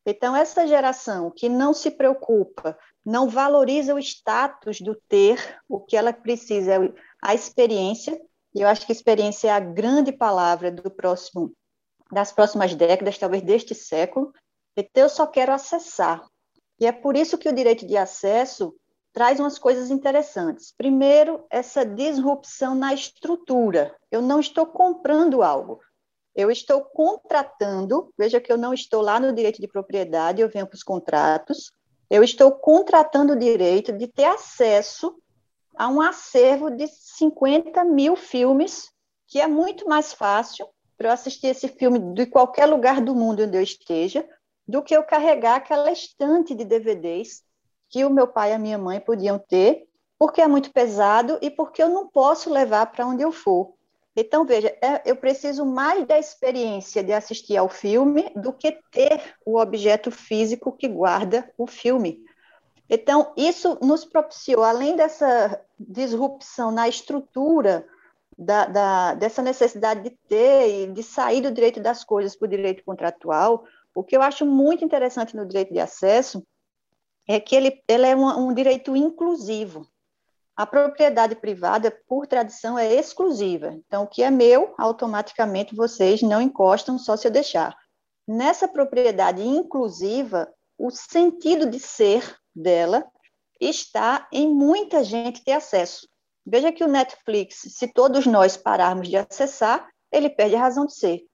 [0.07, 5.97] Então, essa geração que não se preocupa, não valoriza o status do ter, o que
[5.97, 8.21] ela precisa é a experiência,
[8.55, 11.53] e eu acho que experiência é a grande palavra do próximo,
[12.12, 14.33] das próximas décadas, talvez deste século.
[14.77, 16.25] Então, eu só quero acessar,
[16.81, 18.75] e é por isso que o direito de acesso
[19.13, 20.75] traz umas coisas interessantes.
[20.77, 23.95] Primeiro, essa disrupção na estrutura.
[24.11, 25.81] Eu não estou comprando algo,
[26.35, 28.13] eu estou contratando.
[28.19, 31.71] Veja que eu não estou lá no direito de propriedade, eu venho para os contratos.
[32.11, 35.17] Eu estou contratando o direito de ter acesso
[35.77, 38.91] a um acervo de 50 mil filmes,
[39.29, 43.45] que é muito mais fácil para eu assistir esse filme de qualquer lugar do mundo
[43.45, 44.27] onde eu esteja,
[44.66, 47.42] do que eu carregar aquela estante de DVDs
[47.88, 49.87] que o meu pai e a minha mãe podiam ter,
[50.18, 53.74] porque é muito pesado e porque eu não posso levar para onde eu for.
[54.16, 59.20] Então, veja, é, eu preciso mais da experiência de assistir ao filme do que ter
[59.44, 62.24] o objeto físico que guarda o filme.
[62.88, 67.87] Então, isso nos propiciou, além dessa disrupção na estrutura,
[68.37, 72.50] da, da, dessa necessidade de ter e de sair do direito das coisas para o
[72.50, 76.44] direito contratual, o que eu acho muito interessante no direito de acesso
[77.28, 79.87] é que ele, ele é um, um direito inclusivo.
[80.57, 83.72] A propriedade privada, por tradição, é exclusiva.
[83.87, 87.76] Então, o que é meu, automaticamente vocês não encostam só se eu deixar.
[88.26, 93.04] Nessa propriedade inclusiva, o sentido de ser dela
[93.61, 96.09] está em muita gente ter acesso.
[96.46, 100.94] Veja que o Netflix, se todos nós pararmos de acessar, ele perde a razão de
[100.94, 101.24] ser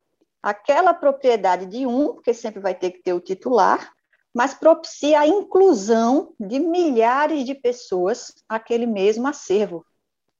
[0.43, 3.93] aquela propriedade de um, porque sempre vai ter que ter o titular,
[4.33, 9.85] mas propicia a inclusão de milhares de pessoas naquele mesmo acervo.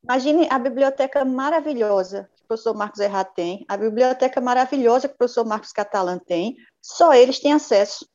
[0.03, 5.19] Imagine a biblioteca maravilhosa que o professor Marcos Erra tem, a biblioteca maravilhosa que o
[5.19, 8.09] professor Marcos Catalan tem, só eles têm acesso.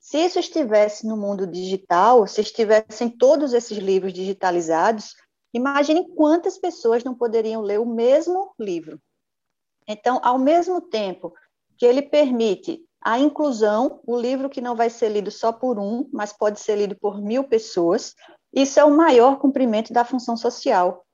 [0.00, 5.14] Se isso estivesse no mundo digital, se estivessem todos esses livros digitalizados,
[5.52, 8.98] imagine quantas pessoas não poderiam ler o mesmo livro.
[9.88, 11.32] Então, ao mesmo tempo
[11.78, 16.08] que ele permite a inclusão, o livro que não vai ser lido só por um,
[16.12, 18.14] mas pode ser lido por mil pessoas,
[18.52, 21.04] isso é o maior cumprimento da função social,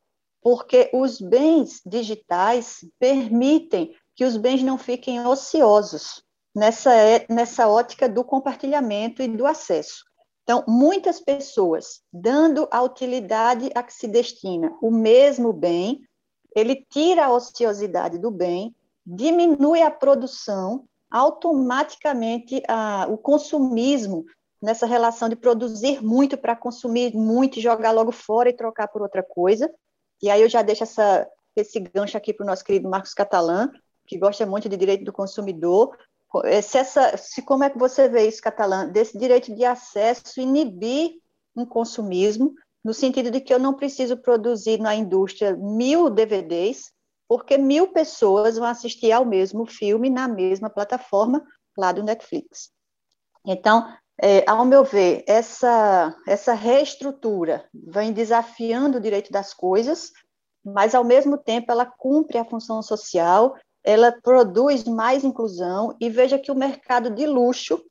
[0.42, 6.22] porque os bens digitais permitem que os bens não fiquem ociosos
[6.54, 6.90] nessa,
[7.28, 10.04] nessa ótica do compartilhamento e do acesso.
[10.42, 16.02] Então, muitas pessoas dando a utilidade a que se destina o mesmo bem,
[16.54, 18.74] ele tira a ociosidade do bem,
[19.06, 24.24] diminui a produção, automaticamente a, o consumismo
[24.60, 29.02] nessa relação de produzir muito para consumir muito e jogar logo fora e trocar por
[29.02, 29.70] outra coisa.
[30.22, 33.70] E aí eu já deixo essa, esse gancho aqui para o nosso querido Marcos Catalã,
[34.06, 35.96] que gosta muito de direito do consumidor.
[36.62, 41.12] Se, essa, se como é que você vê isso, Catalã, desse direito de acesso inibir
[41.54, 46.92] um consumismo, no sentido de que eu não preciso produzir na indústria mil DVDs,
[47.26, 51.42] porque mil pessoas vão assistir ao mesmo filme na mesma plataforma
[51.76, 52.70] lá do Netflix.
[53.46, 53.86] Então,
[54.22, 60.12] É, ao meu ver, essa, essa reestrutura vem desafiando o direito das coisas,
[60.64, 66.38] mas, ao mesmo tempo, ela cumpre a função social, ela produz mais inclusão, e veja
[66.38, 67.82] que o mercado de luxo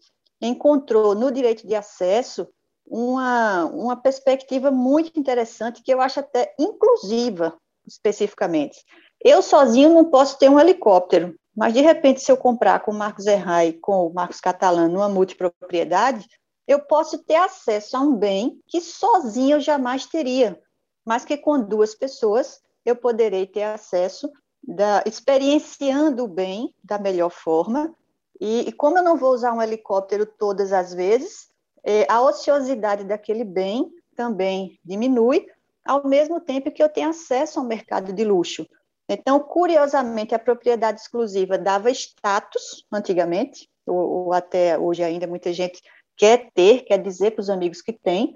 [0.41, 2.47] encontrou no direito de acesso
[2.93, 8.85] uma, uma perspectiva muito interessante, que eu acho até inclusiva, especificamente.
[9.19, 12.93] Eu sozinho não posso ter um helicóptero, mas de repente, se eu comprar com o
[12.93, 16.27] Marcos Errai com o Marcos Catalã numa multipropriedade,
[16.67, 20.61] eu posso ter acesso a um bem que sozinho eu jamais teria,
[21.03, 24.29] mas que com duas pessoas eu poderei ter acesso,
[24.61, 27.91] da, experienciando o bem da melhor forma.
[28.39, 31.51] E, e como eu não vou usar um helicóptero todas as vezes,
[31.83, 35.45] é, a ociosidade daquele bem também diminui,
[35.85, 38.65] ao mesmo tempo que eu tenho acesso ao mercado de luxo.
[39.09, 45.81] Então, curiosamente, a propriedade exclusiva dava status antigamente, ou, ou até hoje ainda muita gente
[46.15, 48.33] quer ter, quer dizer para os amigos que tem,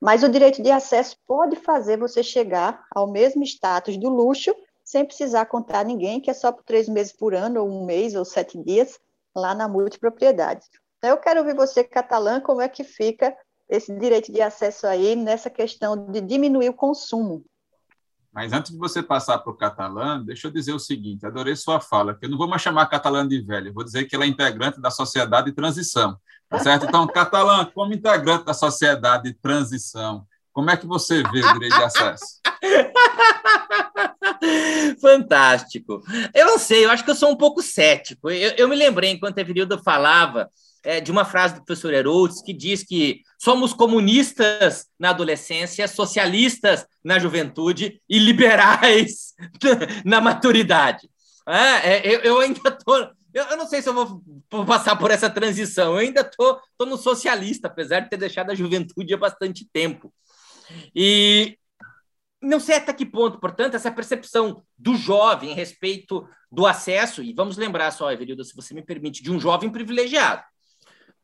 [0.00, 4.54] mas o direito de acesso pode fazer você chegar ao mesmo status do luxo
[4.84, 8.14] sem precisar contar ninguém, que é só por três meses por ano, ou um mês,
[8.14, 9.00] ou sete dias,
[9.34, 10.64] lá na multipropriedade.
[11.06, 13.32] Então, eu quero ouvir você, Catalã, como é que fica
[13.68, 17.44] esse direito de acesso aí nessa questão de diminuir o consumo
[18.32, 21.80] mas antes de você passar para o catalã, deixa eu dizer o seguinte: adorei sua
[21.80, 24.28] fala, que eu não vou mais chamar catalã de velho, vou dizer que ela é
[24.28, 26.18] integrante da sociedade de transição.
[26.46, 26.84] Tá certo?
[26.84, 31.76] Então, catalã, como integrante da sociedade de transição, como é que você vê o direito
[31.76, 32.42] de acesso?
[35.00, 36.02] Fantástico.
[36.34, 38.28] Eu não sei, eu acho que eu sou um pouco cético.
[38.28, 40.50] Eu, eu me lembrei, enquanto a Evildo falava,
[40.86, 46.86] é, de uma frase do professor Herodes que diz que somos comunistas na adolescência, socialistas
[47.04, 49.34] na juventude e liberais
[50.06, 51.10] na maturidade.
[51.44, 52.98] É, é, eu, eu, ainda estou.
[53.34, 55.94] Eu, eu, não sei se eu vou, passar por essa transição.
[55.94, 60.14] Eu ainda estou no socialista, apesar de ter deixado a juventude há bastante tempo.
[60.94, 61.58] E
[62.40, 67.32] não sei até que ponto, portanto, essa percepção do jovem a respeito do acesso, e
[67.32, 70.44] vamos lembrar só, Evelilda, se você me permite, de um jovem privilegiado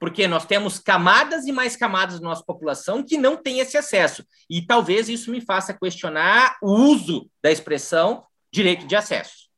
[0.02, 4.26] porque nós temos camadas e mais camadas da nossa população que não têm esse acesso.
[4.50, 9.48] E talvez isso me faça questionar o uso da expressão direito de acesso.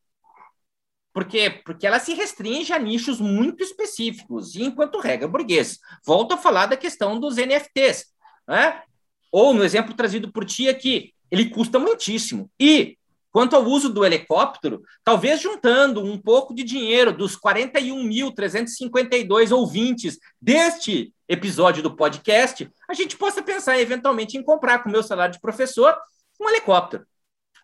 [1.14, 1.62] Por quê?
[1.64, 5.78] Porque ela se restringe a nichos muito específicos, e enquanto regra burguês.
[6.04, 8.12] Volto a falar da questão dos NFTs.
[8.46, 8.82] Né?
[9.32, 12.50] Ou no exemplo trazido por ti aqui, ele custa muitíssimo.
[12.60, 12.98] E
[13.34, 21.12] Quanto ao uso do helicóptero, talvez juntando um pouco de dinheiro dos 41.352 ouvintes deste
[21.28, 25.40] episódio do podcast, a gente possa pensar eventualmente em comprar com o meu salário de
[25.40, 25.98] professor
[26.40, 27.04] um helicóptero.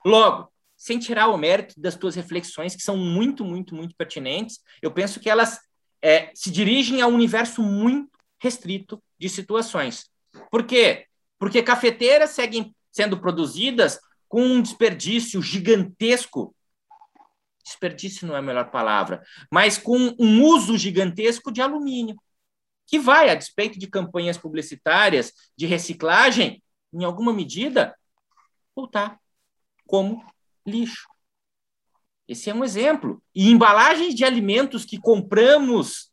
[0.05, 4.91] Logo, sem tirar o mérito das tuas reflexões, que são muito, muito, muito pertinentes, eu
[4.91, 5.61] penso que elas
[6.03, 10.11] é, se dirigem a um universo muito restrito de situações.
[10.51, 11.07] Por quê?
[11.39, 14.01] Porque cafeteiras seguem sendo produzidas
[14.31, 16.55] com um desperdício gigantesco
[17.65, 22.17] desperdício não é a melhor palavra, mas com um uso gigantesco de alumínio,
[22.87, 26.63] que vai, a despeito de campanhas publicitárias de reciclagem,
[26.93, 27.97] em alguma medida,
[28.75, 29.21] voltar
[29.87, 30.25] como
[30.67, 31.09] lixo.
[32.27, 33.23] Esse é um exemplo.
[33.35, 36.11] E embalagens de alimentos que compramos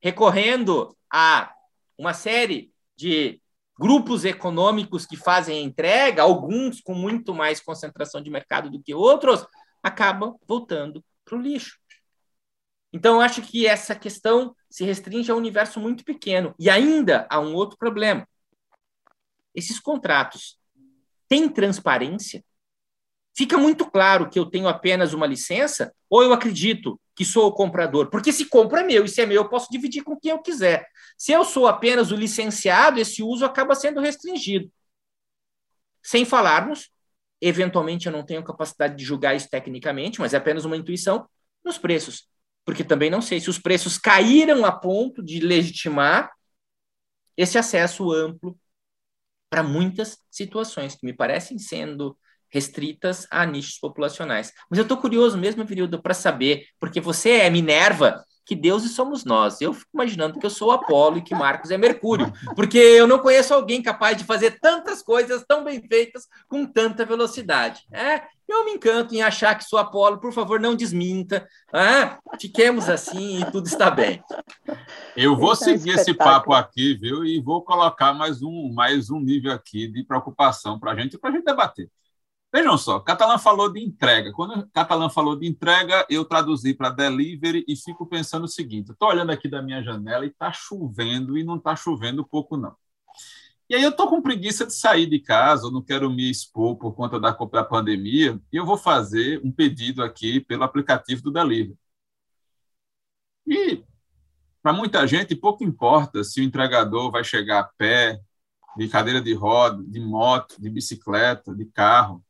[0.00, 1.54] recorrendo a
[1.96, 3.40] uma série de
[3.78, 8.94] grupos econômicos que fazem a entrega, alguns com muito mais concentração de mercado do que
[8.94, 9.46] outros,
[9.82, 11.78] acabam voltando para o lixo.
[12.92, 16.54] Então, eu acho que essa questão se restringe a um universo muito pequeno.
[16.58, 18.26] E ainda há um outro problema.
[19.54, 20.58] Esses contratos
[21.28, 22.44] têm transparência?
[23.36, 27.52] Fica muito claro que eu tenho apenas uma licença ou eu acredito que sou o
[27.52, 28.08] comprador?
[28.08, 30.38] Porque se compra é meu e se é meu, eu posso dividir com quem eu
[30.38, 30.88] quiser.
[31.18, 34.72] Se eu sou apenas o licenciado, esse uso acaba sendo restringido.
[36.02, 36.90] Sem falarmos,
[37.38, 41.28] eventualmente eu não tenho capacidade de julgar isso tecnicamente, mas é apenas uma intuição,
[41.62, 42.28] nos preços.
[42.64, 46.32] Porque também não sei se os preços caíram a ponto de legitimar
[47.36, 48.58] esse acesso amplo
[49.50, 52.16] para muitas situações que me parecem sendo
[52.56, 54.50] restritas a nichos populacionais.
[54.70, 59.26] Mas eu estou curioso mesmo, Virildo, para saber, porque você é Minerva, que deuses somos
[59.26, 59.60] nós.
[59.60, 63.18] Eu fico imaginando que eu sou Apolo e que Marcos é Mercúrio, porque eu não
[63.18, 67.82] conheço alguém capaz de fazer tantas coisas tão bem feitas com tanta velocidade.
[67.92, 71.46] É, eu me encanto em achar que sou Apolo, por favor, não desminta.
[71.70, 74.22] Ah, fiquemos assim e tudo está bem.
[75.14, 77.22] Eu vou então, seguir esse papo aqui, viu?
[77.22, 81.30] E vou colocar mais um, mais um nível aqui de preocupação para a gente, para
[81.30, 81.90] a gente debater.
[82.52, 84.32] Vejam só, Catalã falou de entrega.
[84.32, 89.08] Quando Catalã falou de entrega, eu traduzi para delivery e fico pensando o seguinte: estou
[89.08, 92.74] olhando aqui da minha janela e está chovendo e não está chovendo pouco, não.
[93.68, 96.76] E aí eu estou com preguiça de sair de casa, eu não quero me expor
[96.76, 101.32] por conta da, da pandemia, e eu vou fazer um pedido aqui pelo aplicativo do
[101.32, 101.76] Delivery.
[103.46, 103.84] E
[104.62, 108.20] para muita gente, pouco importa se o entregador vai chegar a pé,
[108.76, 112.24] de cadeira de roda, de moto, de bicicleta, de carro.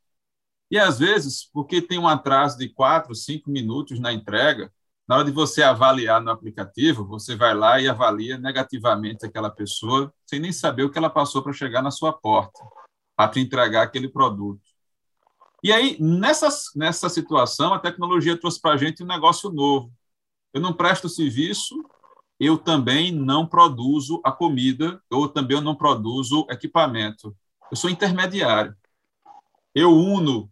[0.69, 4.71] E às vezes, porque tem um atraso de quatro, cinco minutos na entrega,
[5.07, 10.13] na hora de você avaliar no aplicativo, você vai lá e avalia negativamente aquela pessoa,
[10.25, 12.59] sem nem saber o que ela passou para chegar na sua porta,
[13.15, 14.61] para te entregar aquele produto.
[15.63, 19.91] E aí, nessa, nessa situação, a tecnologia trouxe para a gente um negócio novo.
[20.53, 21.75] Eu não presto serviço,
[22.39, 27.35] eu também não produzo a comida, ou também eu não produzo equipamento.
[27.71, 28.75] Eu sou intermediário.
[29.73, 30.51] Eu uno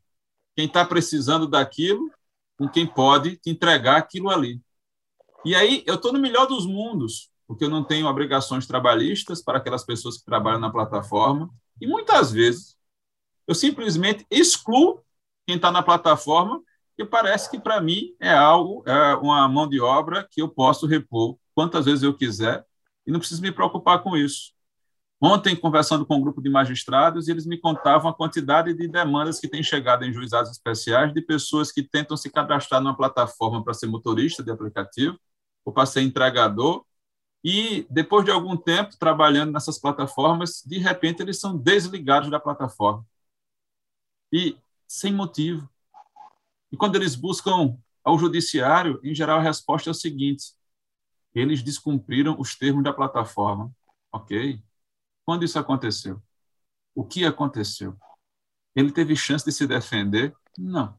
[0.55, 2.09] quem está precisando daquilo
[2.57, 4.61] com quem pode te entregar aquilo ali.
[5.43, 9.57] E aí eu estou no melhor dos mundos, porque eu não tenho obrigações trabalhistas para
[9.57, 11.49] aquelas pessoas que trabalham na plataforma,
[11.79, 12.77] e muitas vezes
[13.47, 15.03] eu simplesmente excluo
[15.45, 16.61] quem está na plataforma,
[16.97, 20.87] e parece que para mim é algo, é uma mão de obra que eu posso
[20.87, 22.65] repor quantas vezes eu quiser
[23.05, 24.54] e não preciso me preocupar com isso.
[25.22, 29.47] Ontem, conversando com um grupo de magistrados, eles me contavam a quantidade de demandas que
[29.47, 33.88] têm chegado em juizados especiais de pessoas que tentam se cadastrar numa plataforma para ser
[33.88, 35.18] motorista de aplicativo
[35.63, 36.86] ou para ser entregador,
[37.43, 43.05] e depois de algum tempo trabalhando nessas plataformas, de repente eles são desligados da plataforma.
[44.34, 44.57] E
[44.88, 45.70] sem motivo.
[46.72, 50.53] E quando eles buscam ao judiciário, em geral a resposta é o seguinte:
[51.36, 53.72] eles descumpriram os termos da plataforma.
[54.11, 54.59] Ok?
[55.26, 56.21] Quando isso aconteceu?
[56.93, 57.97] O que aconteceu?
[58.76, 60.36] Ele teve chance de se defender?
[60.57, 60.97] Não.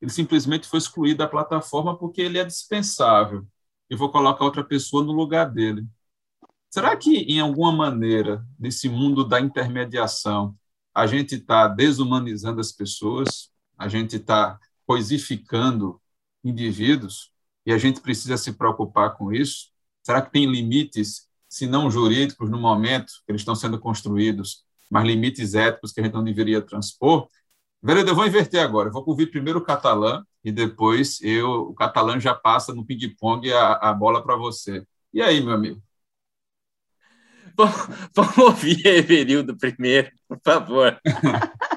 [0.00, 3.46] Ele simplesmente foi excluído da plataforma porque ele é dispensável.
[3.88, 5.86] E vou colocar outra pessoa no lugar dele.
[6.70, 10.56] Será que, em alguma maneira, nesse mundo da intermediação,
[10.94, 13.50] a gente está desumanizando as pessoas?
[13.78, 16.00] A gente está coisificando
[16.44, 17.32] indivíduos?
[17.64, 19.70] E a gente precisa se preocupar com isso?
[20.02, 25.06] Será que tem limites se não jurídicos no momento que eles estão sendo construídos, mas
[25.06, 27.28] limites éticos que a gente não deveria transpor.
[27.82, 28.90] Vereador, eu vou inverter agora.
[28.90, 33.50] Eu vou ouvir primeiro o catalã e depois eu, o catalã já passa no ping-pong
[33.54, 34.84] a, a bola para você.
[35.14, 35.82] E aí, meu amigo?
[38.14, 41.00] Vamos ouvir Everildo primeiro, por favor.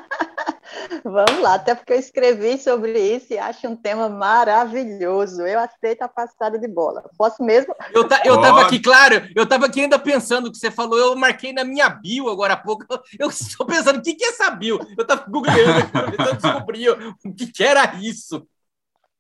[1.03, 5.41] Vamos lá, até porque eu escrevi sobre isso e acho um tema maravilhoso.
[5.41, 7.09] Eu aceito a passada de bola.
[7.17, 7.75] Posso mesmo?
[7.93, 10.97] Eu, ta, eu tava aqui, claro, eu tava aqui ainda pensando o que você falou,
[10.97, 12.85] eu marquei na minha bio agora há pouco.
[13.19, 14.79] Eu estou pensando, o que, que é essa bio?
[14.97, 15.81] Eu tava googleando
[16.11, 18.47] tentando descobrir o que, que era isso.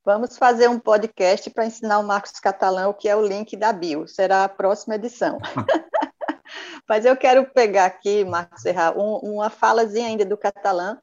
[0.05, 3.73] Vamos fazer um podcast para ensinar o Marcos Catalão o que é o link da
[3.73, 4.07] bio.
[4.07, 5.37] Será a próxima edição.
[6.87, 10.97] Mas eu quero pegar aqui, Marcos Serra, um, uma falazinha ainda do catalã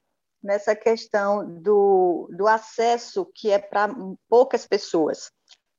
[0.47, 3.95] nessa questão do, do acesso que é para
[4.29, 5.31] poucas pessoas.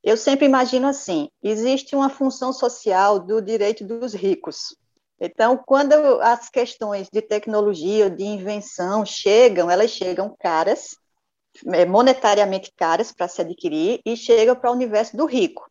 [0.03, 4.75] Eu sempre imagino assim: existe uma função social do direito dos ricos.
[5.19, 10.95] Então, quando as questões de tecnologia, de invenção chegam, elas chegam caras,
[11.73, 15.67] é, monetariamente caras para se adquirir, e chegam para o universo do rico.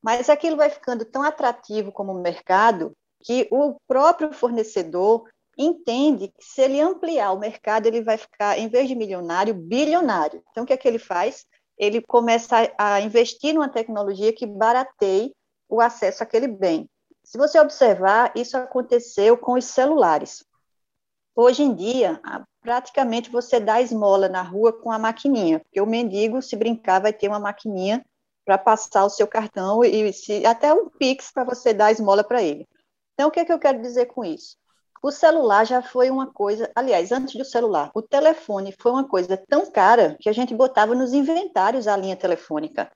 [0.00, 5.24] Mas aquilo vai ficando tão atrativo como mercado que o próprio fornecedor
[5.56, 10.42] entende que se ele ampliar o mercado, ele vai ficar, em vez de milionário, bilionário.
[10.50, 11.46] Então, o que é que ele faz?
[11.78, 15.34] Ele começa a, investir numa tecnologia que barateie
[15.68, 16.88] o acesso àquele bem.
[17.24, 20.44] Se você observar, isso aconteceu com os celulares.
[21.34, 22.20] Hoje em dia,
[22.60, 27.12] praticamente você dá esmola na rua com a maquininha, porque o mendigo, se brincar, vai
[27.12, 28.04] ter uma maquininha
[28.44, 32.42] para passar o seu cartão e se, até um Pix para você dar esmola para
[32.42, 32.68] ele.
[33.14, 34.56] Então, o que, é que eu quero dizer com isso?
[35.02, 39.36] O celular já foi uma coisa, aliás, antes do celular, o telefone foi uma coisa
[39.36, 42.90] tão cara que a gente botava nos inventários a linha telefônica.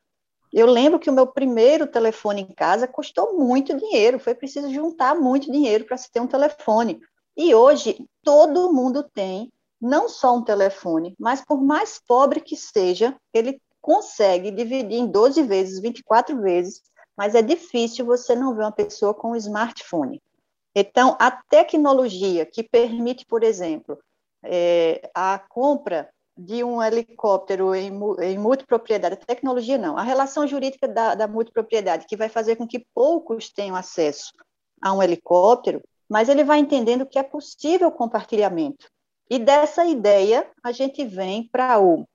[0.53, 5.15] Eu lembro que o meu primeiro telefone em casa custou muito dinheiro, foi preciso juntar
[5.15, 6.99] muito dinheiro para se ter um telefone.
[7.37, 13.17] E hoje todo mundo tem não só um telefone, mas por mais pobre que seja,
[13.33, 16.83] ele consegue dividir em 12 vezes, 24 vezes,
[17.17, 20.21] mas é difícil você não ver uma pessoa com um smartphone.
[20.81, 23.99] Então, a tecnologia que permite, por exemplo,
[24.45, 27.91] é, a compra de um helicóptero em,
[28.23, 32.65] em multipropriedade, a tecnologia não, a relação jurídica da, da multipropriedade, que vai fazer com
[32.65, 34.33] que poucos tenham acesso
[34.81, 38.87] a um helicóptero, mas ele vai entendendo que é possível compartilhamento.
[39.29, 42.07] E dessa ideia, a gente vem para o,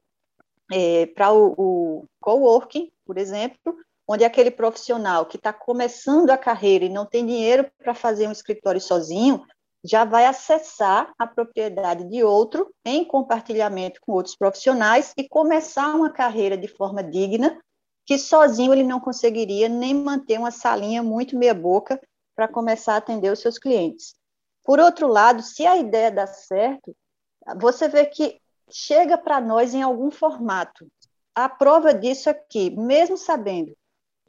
[0.72, 3.76] é, o, o coworking, por exemplo,
[4.08, 8.32] onde aquele profissional que está começando a carreira e não tem dinheiro para fazer um
[8.32, 9.44] escritório sozinho,
[9.84, 16.10] já vai acessar a propriedade de outro em compartilhamento com outros profissionais e começar uma
[16.10, 17.60] carreira de forma digna,
[18.06, 22.00] que sozinho ele não conseguiria nem manter uma salinha muito meia-boca
[22.36, 24.16] para começar a atender os seus clientes.
[24.64, 26.96] Por outro lado, se a ideia dá certo,
[27.58, 28.40] você vê que
[28.70, 30.88] chega para nós em algum formato.
[31.36, 33.76] A prova disso é que, mesmo sabendo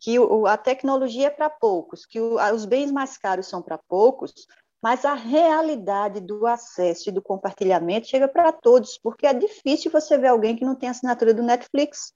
[0.05, 4.35] que a tecnologia é para poucos, que os bens mais caros são para poucos,
[4.83, 10.19] mas a realidade do acesso e do compartilhamento chega para todos, porque é difícil você
[10.19, 12.13] ver alguém que não tem assinatura do Netflix,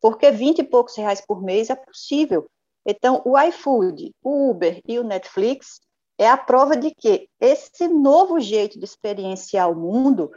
[0.00, 2.48] porque 20 e poucos reais por mês é possível.
[2.86, 5.80] Então, o iFood, o Uber e o Netflix
[6.16, 10.30] é a prova de que esse novo jeito de experienciar o mundo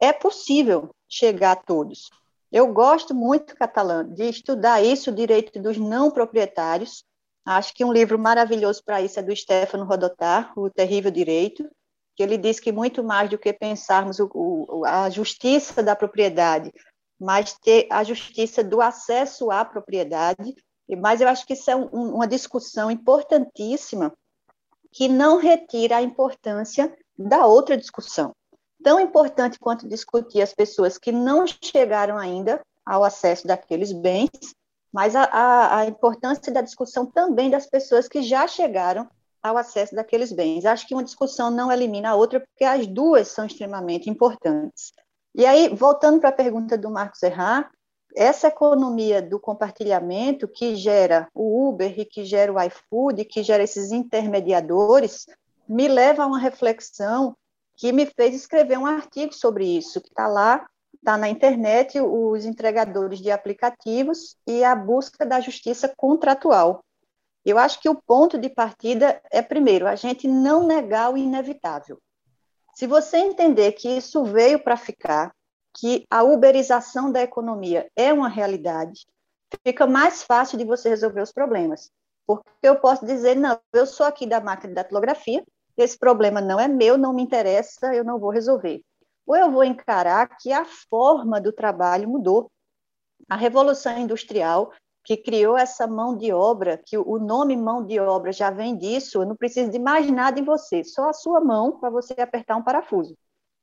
[0.00, 2.08] é possível chegar a todos.
[2.52, 7.04] Eu gosto muito, Catalã, de estudar isso, o direito dos não proprietários.
[7.44, 11.68] Acho que um livro maravilhoso para isso é do Stefano Rodotar, O Terrível Direito,
[12.14, 16.72] que ele diz que muito mais do que pensarmos o, o, a justiça da propriedade,
[17.20, 20.54] mas ter a justiça do acesso à propriedade.
[20.98, 24.12] Mas eu acho que isso é um, uma discussão importantíssima
[24.92, 28.34] que não retira a importância da outra discussão.
[28.82, 34.30] Tão importante quanto discutir as pessoas que não chegaram ainda ao acesso daqueles bens,
[34.92, 39.08] mas a, a, a importância da discussão também das pessoas que já chegaram
[39.42, 40.64] ao acesso daqueles bens.
[40.64, 44.92] Acho que uma discussão não elimina a outra, porque as duas são extremamente importantes.
[45.34, 47.70] E aí, voltando para a pergunta do Marcos Errar,
[48.14, 53.62] essa economia do compartilhamento que gera o Uber e que gera o iFood, que gera
[53.62, 55.26] esses intermediadores,
[55.68, 57.36] me leva a uma reflexão
[57.76, 62.44] que me fez escrever um artigo sobre isso, que está lá, está na internet, os
[62.44, 66.82] entregadores de aplicativos e a busca da justiça contratual.
[67.44, 71.98] Eu acho que o ponto de partida é, primeiro, a gente não negar o inevitável.
[72.74, 75.32] Se você entender que isso veio para ficar,
[75.78, 79.06] que a uberização da economia é uma realidade,
[79.64, 81.90] fica mais fácil de você resolver os problemas.
[82.26, 85.44] Porque eu posso dizer, não, eu sou aqui da máquina de datilografia,
[85.76, 88.82] esse problema não é meu, não me interessa, eu não vou resolver.
[89.26, 92.50] Ou eu vou encarar que a forma do trabalho mudou.
[93.28, 94.72] A revolução industrial
[95.04, 99.22] que criou essa mão de obra, que o nome mão de obra já vem disso,
[99.22, 102.56] eu não preciso de mais nada em você, só a sua mão para você apertar
[102.56, 103.16] um parafuso.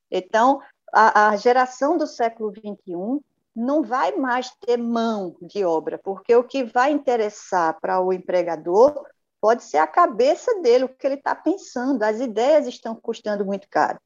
[0.09, 0.61] Então,
[0.93, 3.19] a, a geração do século XXI
[3.53, 9.05] não vai mais ter mão de obra, porque o que vai interessar para o empregador
[9.43, 13.67] pode ser a cabeça dele, o que ele está pensando, as ideias estão custando muito
[13.69, 13.99] caro.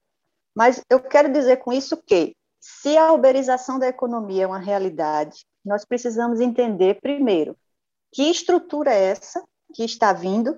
[0.55, 5.45] Mas eu quero dizer com isso que, se a uberização da economia é uma realidade,
[5.63, 7.55] nós precisamos entender, primeiro,
[8.11, 9.43] que estrutura é essa
[9.75, 10.55] que está vindo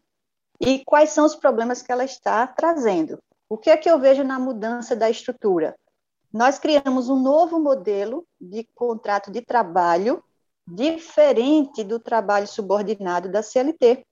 [0.62, 3.20] e quais são os problemas que ela está trazendo.
[3.50, 5.76] O que é que eu vejo na mudança da estrutura?
[6.32, 10.24] nós criamos um novo modelo de contrato de trabalho
[10.68, 14.06] diferente do trabalho subordinado da CLT.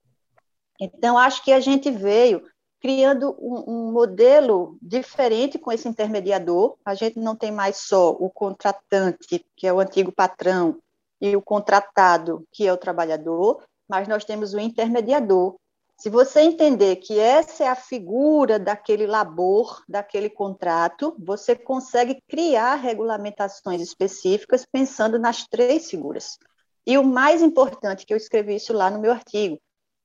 [0.79, 2.43] Então, acho que a gente veio
[2.79, 6.77] criando um, um, modelo diferente com esse intermediador.
[6.85, 10.77] A gente não tem mais só o contratante, que é o antigo patrão,
[11.19, 15.55] e o contratado, que é o trabalhador, mas nós temos o intermediador,
[15.99, 22.75] se você entender que essa é a figura daquele labor, daquele contrato, você consegue criar
[22.75, 26.37] regulamentações específicas pensando nas três figuras.
[26.85, 29.59] E o mais importante, que eu escrevi isso lá no meu artigo,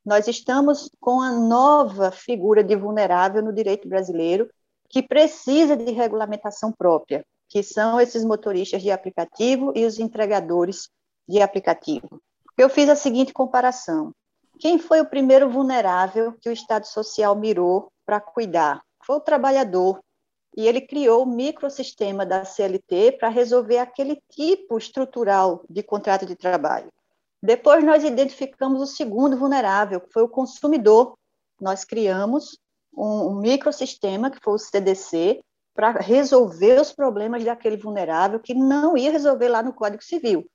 [0.04, 4.50] nós estamos com a nova figura de vulnerável no direito brasileiro,
[4.88, 10.88] que precisa de regulamentação própria, que são esses motoristas de aplicativo e os entregadores
[11.28, 12.20] de aplicativo.
[12.58, 14.12] Eu fiz a seguinte comparação.
[14.58, 18.82] Quem foi o primeiro vulnerável que o Estado Social mirou para cuidar?
[19.04, 20.00] Foi o trabalhador.
[20.54, 26.36] E ele criou o microsistema da CLT para resolver aquele tipo estrutural de contrato de
[26.36, 26.92] trabalho.
[27.42, 31.18] Depois nós identificamos o segundo vulnerável, que foi o consumidor.
[31.60, 32.58] Nós criamos
[32.96, 35.40] um, um microsistema, que foi o CDC,
[35.74, 40.46] para resolver os problemas daquele vulnerável que não ia resolver lá no Código Civil.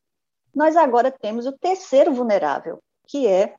[0.56, 3.56] Nós agora temos o terceiro vulnerável, que é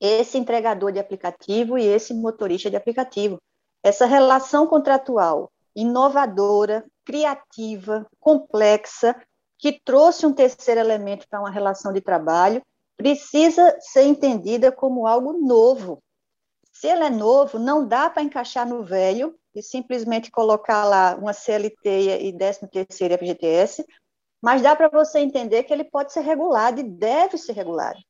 [0.00, 3.38] esse entregador de aplicativo e esse motorista de aplicativo.
[3.82, 9.16] Essa relação contratual inovadora, criativa, complexa,
[9.62, 12.60] que trouxe um terceiro elemento para uma relação de trabalho,
[12.96, 16.02] precisa ser entendida como algo novo.
[16.72, 21.32] Se ele é novo, não dá para encaixar no velho e simplesmente colocar lá uma
[21.32, 23.86] CLT e 13 terceiro FGTS,
[24.42, 28.00] mas dá para você entender que ele pode ser regulado e deve ser regulado.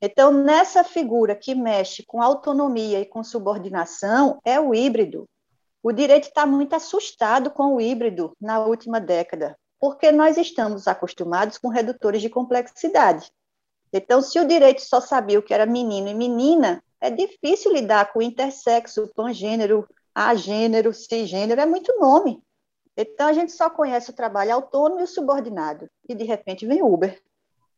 [0.00, 5.28] Então, nessa figura que mexe com autonomia e com subordinação, é o híbrido.
[5.82, 11.58] O direito está muito assustado com o híbrido na última década, porque nós estamos acostumados
[11.58, 13.30] com redutores de complexidade.
[13.92, 18.10] Então, se o direito só sabia o que era menino e menina, é difícil lidar
[18.10, 22.42] com intersexo, pangênero, agênero, cisgênero, é muito nome.
[22.96, 26.82] Então, a gente só conhece o trabalho autônomo e o subordinado, e de repente vem
[26.82, 27.22] Uber.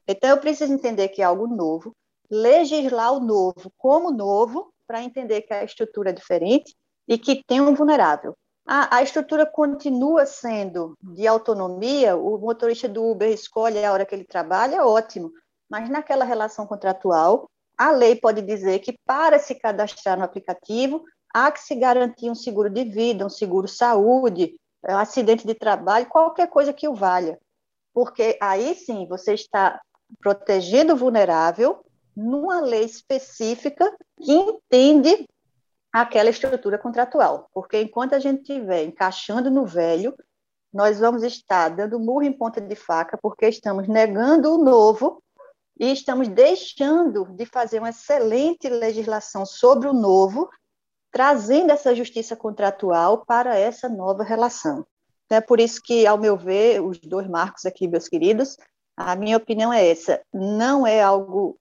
[0.06, 1.90] Então, eu preciso entender que é algo novo,
[2.30, 6.72] legislar o novo como novo, para entender que a estrutura é diferente
[7.08, 8.36] e que tem um vulnerável.
[8.66, 14.12] A, a, estrutura continua sendo de autonomia, o motorista do Uber escolhe a hora que
[14.12, 15.30] ele trabalha, ótimo,
[15.70, 17.48] mas naquela relação contratual,
[17.78, 22.34] a lei pode dizer que para se cadastrar no aplicativo, há que se garantir um
[22.34, 27.38] seguro de vida, um seguro saúde, acidente de trabalho, qualquer coisa que o valha.
[27.94, 29.80] Porque aí sim você está
[30.20, 31.84] protegendo o vulnerável
[32.16, 35.26] numa lei específica que entende
[36.00, 37.48] aquela estrutura contratual.
[37.52, 40.14] Porque enquanto a gente estiver encaixando no velho,
[40.72, 45.22] nós vamos estar dando murro em ponta de faca, porque estamos negando o novo
[45.78, 50.50] e estamos deixando de fazer uma excelente legislação sobre o novo,
[51.10, 54.86] trazendo essa justiça contratual para essa nova relação.
[55.30, 58.56] É por isso que, ao meu ver, os dois marcos aqui, meus queridos,
[58.96, 61.58] a minha opinião é essa: não é algo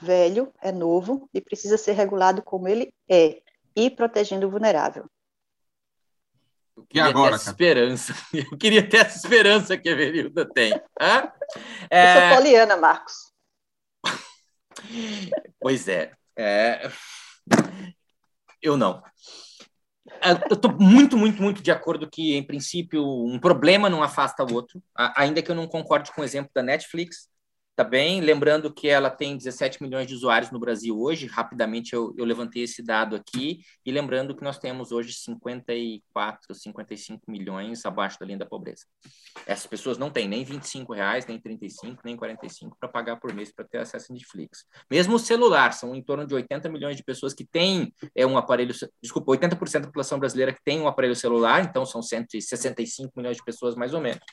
[0.00, 3.40] velho, é novo e precisa ser regulado como ele é
[3.78, 5.08] e protegendo o vulnerável.
[6.76, 8.14] Eu queria e agora, ter essa esperança.
[8.34, 10.72] Eu queria ter essa esperança que a Verilda tem.
[11.00, 11.32] Hã?
[11.88, 12.16] É...
[12.16, 13.14] Eu sou poliana, Marcos.
[15.60, 16.90] Pois é, é.
[18.60, 19.02] Eu não.
[20.20, 24.44] É, eu estou muito, muito, muito de acordo que, em princípio, um problema não afasta
[24.44, 24.82] o outro,
[25.14, 27.28] ainda que eu não concorde com o exemplo da Netflix,
[27.78, 28.20] Tá bem?
[28.20, 32.64] Lembrando que ela tem 17 milhões de usuários no Brasil hoje, rapidamente eu, eu levantei
[32.64, 38.38] esse dado aqui, e lembrando que nós temos hoje 54, 55 milhões abaixo da linha
[38.38, 38.84] da pobreza.
[39.46, 43.52] Essas pessoas não têm nem 25 reais, nem 35, nem 45 para pagar por mês
[43.52, 44.64] para ter acesso a Netflix.
[44.90, 48.36] Mesmo o celular, são em torno de 80 milhões de pessoas que têm é, um
[48.36, 53.36] aparelho, desculpa, 80% da população brasileira que tem um aparelho celular, então são 165 milhões
[53.36, 54.24] de pessoas mais ou menos.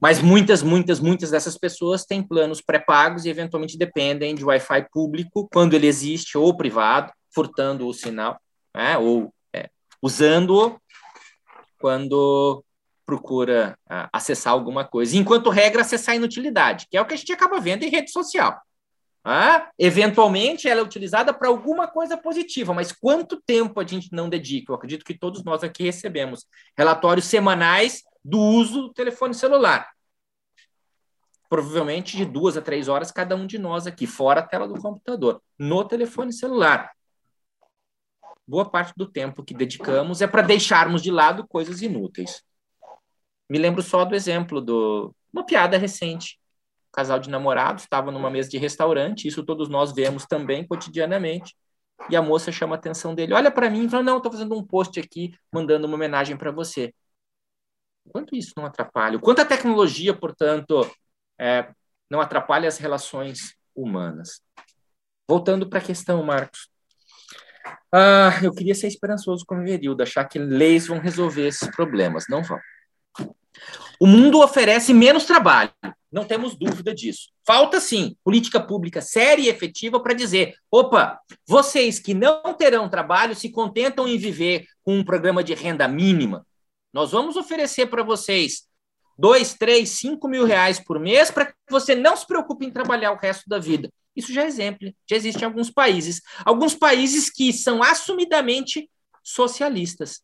[0.00, 5.48] Mas muitas, muitas, muitas dessas pessoas têm planos pré-pagos e eventualmente dependem de Wi-Fi público,
[5.52, 8.38] quando ele existe, ou privado, furtando o sinal,
[8.74, 8.98] né?
[8.98, 9.68] ou é,
[10.02, 10.78] usando-o
[11.78, 12.64] quando
[13.04, 15.16] procura uh, acessar alguma coisa.
[15.16, 18.60] Enquanto regra, acessar inutilidade, que é o que a gente acaba vendo em rede social.
[19.28, 24.28] Ah, eventualmente ela é utilizada para alguma coisa positiva, mas quanto tempo a gente não
[24.28, 24.70] dedica?
[24.70, 26.46] Eu acredito que todos nós aqui recebemos
[26.78, 29.88] relatórios semanais do uso do telefone celular.
[31.48, 34.80] Provavelmente de duas a três horas cada um de nós aqui, fora a tela do
[34.80, 36.90] computador, no telefone celular.
[38.44, 42.42] Boa parte do tempo que dedicamos é para deixarmos de lado coisas inúteis.
[43.48, 44.72] Me lembro só do exemplo de
[45.32, 46.40] uma piada recente.
[46.88, 51.54] Um casal de namorados estava numa mesa de restaurante, isso todos nós vemos também cotidianamente.
[52.10, 54.56] E a moça chama a atenção dele: olha para mim e fala: não, estou fazendo
[54.58, 56.92] um post aqui, mandando uma homenagem para você.
[58.10, 59.16] Quanto isso não atrapalha?
[59.16, 60.88] O quanto a tecnologia, portanto,
[61.38, 61.68] é,
[62.10, 64.40] não atrapalha as relações humanas?
[65.28, 66.68] Voltando para a questão, Marcos.
[67.92, 72.26] Ah, eu queria ser esperançoso como Verildo, achar que leis vão resolver esses problemas.
[72.28, 72.58] Não vão.
[73.98, 75.70] O mundo oferece menos trabalho,
[76.12, 77.30] não temos dúvida disso.
[77.46, 83.34] Falta, sim, política pública séria e efetiva para dizer: opa, vocês que não terão trabalho
[83.34, 86.46] se contentam em viver com um programa de renda mínima,
[86.96, 88.66] nós vamos oferecer para vocês
[89.18, 93.12] dois, três, cinco mil reais por mês para que você não se preocupe em trabalhar
[93.12, 93.90] o resto da vida.
[94.16, 96.22] Isso já é exemplo, já existe em alguns países.
[96.42, 98.90] Alguns países que são assumidamente
[99.22, 100.22] socialistas,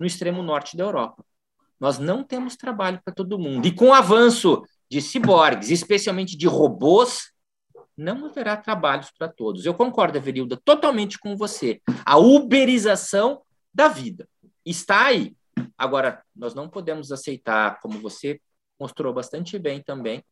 [0.00, 1.24] no extremo norte da Europa.
[1.78, 3.64] Nós não temos trabalho para todo mundo.
[3.64, 7.30] E com o avanço de ciborgues, especialmente de robôs,
[7.96, 9.64] não haverá trabalhos para todos.
[9.64, 11.80] Eu concordo, Averilda, totalmente com você.
[12.04, 13.40] A uberização
[13.72, 14.28] da vida
[14.64, 15.36] está aí.
[15.76, 18.40] Agora, nós não podemos aceitar, como você
[18.78, 20.24] mostrou bastante bem também,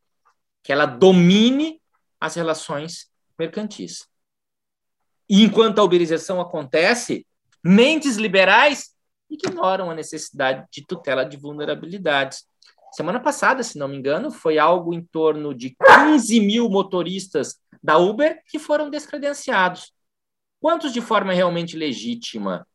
[0.63, 1.81] que ela domine
[2.21, 4.07] as relações mercantis.
[5.29, 7.27] E enquanto a uberização acontece,
[7.63, 8.95] mentes liberais
[9.31, 12.47] ignoram a necessidade de tutela de vulnerabilidades.
[12.93, 17.99] Semana passada, se não me engano, foi algo em torno de 15 mil motoristas da
[17.99, 19.93] Uber que foram descredenciados.
[20.61, 22.67] Quantos de forma realmente legítima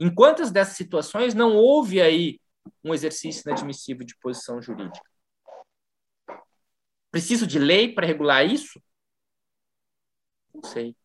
[0.00, 2.40] Em quantas dessas situações não houve aí
[2.82, 5.08] um exercício inadmissível de posição jurídica?
[7.10, 8.80] Preciso de lei para regular isso?
[10.52, 10.96] Não sei.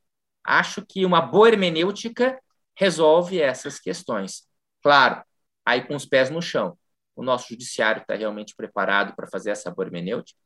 [0.43, 2.41] Acho que uma boa hermenêutica
[2.75, 4.47] resolve essas questões.
[4.81, 5.23] Claro,
[5.65, 6.77] aí com os pés no chão.
[7.15, 10.39] O nosso judiciário está realmente preparado para fazer essa boa hermenêutica?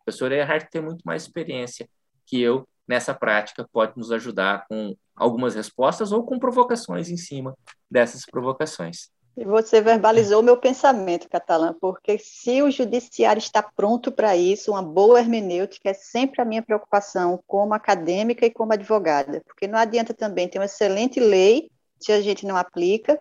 [0.00, 1.88] O professor Erhard tem muito mais experiência
[2.26, 7.56] que eu nessa prática, pode nos ajudar com algumas respostas ou com provocações em cima
[7.90, 9.08] dessas provocações.
[9.36, 14.82] E você verbalizou meu pensamento, Catalã, porque se o judiciário está pronto para isso, uma
[14.82, 20.14] boa hermenêutica é sempre a minha preocupação como acadêmica e como advogada, porque não adianta
[20.14, 23.20] também ter uma excelente lei se a gente não aplica,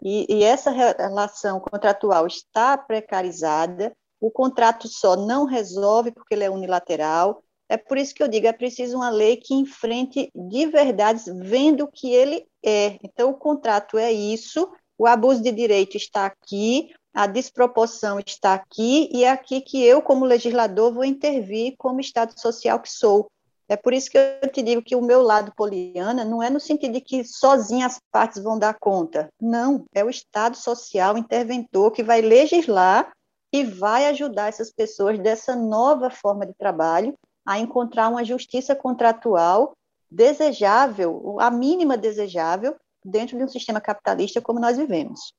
[0.00, 6.50] e, e essa relação contratual está precarizada, o contrato só não resolve porque ele é
[6.50, 11.22] unilateral, é por isso que eu digo, é preciso uma lei que enfrente de verdade,
[11.40, 12.96] vendo o que ele é.
[13.02, 19.08] Então, o contrato é isso, o abuso de direito está aqui, a desproporção está aqui,
[19.12, 23.26] e é aqui que eu, como legislador, vou intervir como Estado social que sou.
[23.68, 26.60] É por isso que eu te digo que o meu lado poliana não é no
[26.60, 29.28] sentido de que sozinhas as partes vão dar conta.
[29.40, 33.10] Não, é o Estado social interventor que vai legislar
[33.52, 37.14] e vai ajudar essas pessoas dessa nova forma de trabalho
[37.46, 39.72] a encontrar uma justiça contratual
[40.10, 45.32] desejável, a mínima desejável, dentro de um sistema capitalista como nós vivemos.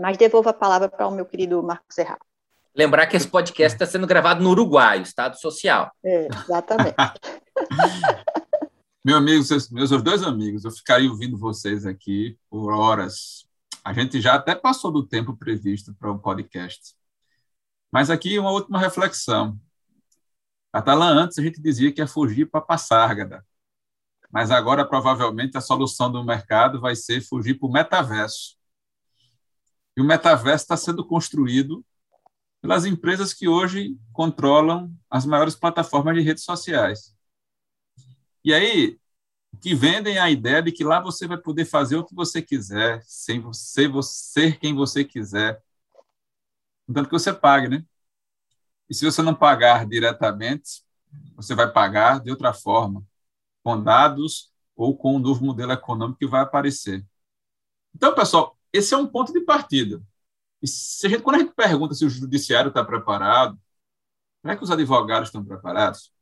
[0.00, 2.18] Mas devolvo a palavra para o meu querido Marcos Serra.
[2.74, 5.90] Lembrar que esse podcast está sendo gravado no Uruguai, Estado Social.
[6.04, 6.96] É, exatamente.
[9.04, 13.44] Meu amigo, meus dois amigos, eu ficaria ouvindo vocês aqui por horas.
[13.84, 16.94] A gente já até passou do tempo previsto para o um podcast.
[17.90, 19.58] Mas aqui uma última reflexão.
[20.72, 23.44] Catalã, antes a gente dizia que ia fugir para Passárgada,
[24.30, 28.56] mas agora provavelmente a solução do mercado vai ser fugir para o metaverso.
[29.94, 31.84] E o metaverso está sendo construído
[32.62, 37.14] pelas empresas que hoje controlam as maiores plataformas de redes sociais.
[38.42, 38.98] E aí,
[39.60, 43.02] que vendem a ideia de que lá você vai poder fazer o que você quiser,
[43.04, 45.62] sem você, você ser quem você quiser,
[46.86, 47.84] contanto que você pague, né?
[48.92, 50.84] E se você não pagar diretamente,
[51.34, 53.02] você vai pagar de outra forma,
[53.64, 57.02] com dados ou com um novo modelo econômico que vai aparecer.
[57.94, 60.02] Então, pessoal, esse é um ponto de partida.
[60.60, 60.66] E
[61.06, 63.58] a gente, quando a gente pergunta se o judiciário está preparado,
[64.42, 66.12] será que os advogados estão preparados?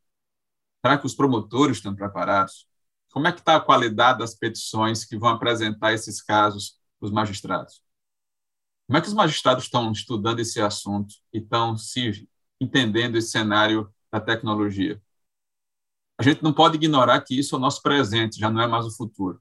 [0.81, 2.69] Será que os promotores estão preparados?
[3.11, 7.13] Como é que está a qualidade das petições que vão apresentar esses casos para os
[7.13, 7.83] magistrados?
[8.87, 12.29] Como é que os magistrados estão estudando esse assunto e estão se
[12.61, 15.01] entendendo esse cenário da tecnologia.
[16.19, 18.85] A gente não pode ignorar que isso é o nosso presente, já não é mais
[18.87, 19.41] o futuro.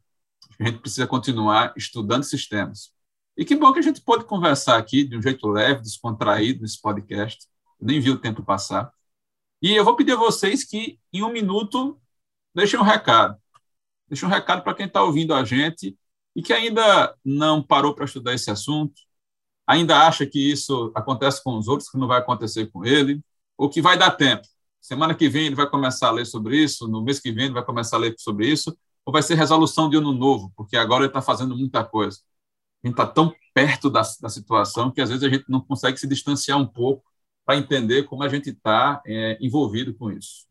[0.60, 2.94] A gente precisa continuar estudando sistemas.
[3.36, 6.82] E que bom que a gente pode conversar aqui de um jeito leve, descontraído nesse
[6.82, 7.48] podcast.
[7.80, 8.92] Eu nem vi o tempo passar.
[9.62, 12.00] E eu vou pedir a vocês que, em um minuto,
[12.54, 13.38] deixem um recado.
[14.08, 15.98] Deixem um recado para quem está ouvindo a gente
[16.36, 19.02] e que ainda não parou para estudar esse assunto,
[19.70, 23.22] ainda acha que isso acontece com os outros, que não vai acontecer com ele,
[23.56, 24.42] ou que vai dar tempo.
[24.82, 27.54] Semana que vem ele vai começar a ler sobre isso, no mês que vem ele
[27.54, 31.04] vai começar a ler sobre isso, ou vai ser resolução de ano novo, porque agora
[31.04, 32.20] ele está fazendo muita coisa.
[32.84, 36.00] A gente está tão perto da, da situação que às vezes a gente não consegue
[36.00, 37.04] se distanciar um pouco
[37.46, 40.48] para entender como a gente está é, envolvido com isso.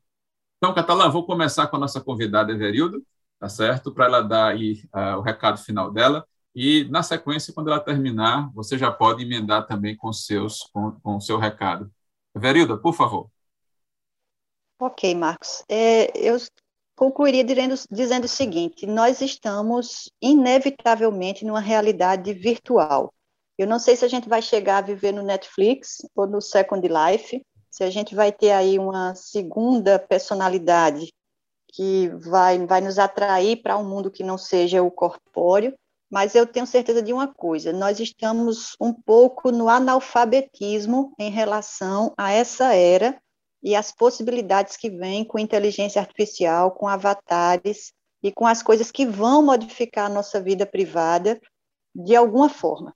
[0.58, 3.04] Então, Catalã, vou começar com a nossa convidada Everildo,
[3.40, 3.92] tá certo?
[3.92, 6.24] Para ela dar aí uh, o recado final dela.
[6.54, 11.16] E, na sequência, quando ela terminar, você já pode emendar também com, seus, com, com
[11.16, 11.90] o seu recado.
[12.34, 13.30] Verilda, por favor.
[14.80, 15.64] Ok, Marcos.
[15.68, 16.36] É, eu
[16.96, 23.12] concluiria dizendo, dizendo o seguinte: nós estamos, inevitavelmente, numa realidade virtual.
[23.56, 26.86] Eu não sei se a gente vai chegar a viver no Netflix ou no Second
[26.86, 31.12] Life, se a gente vai ter aí uma segunda personalidade
[31.72, 35.74] que vai, vai nos atrair para um mundo que não seja o corpóreo,
[36.10, 42.12] mas eu tenho certeza de uma coisa: nós estamos um pouco no analfabetismo em relação
[42.16, 43.20] a essa era
[43.62, 47.92] e as possibilidades que vêm com inteligência artificial, com avatares
[48.22, 51.40] e com as coisas que vão modificar a nossa vida privada
[51.94, 52.94] de alguma forma.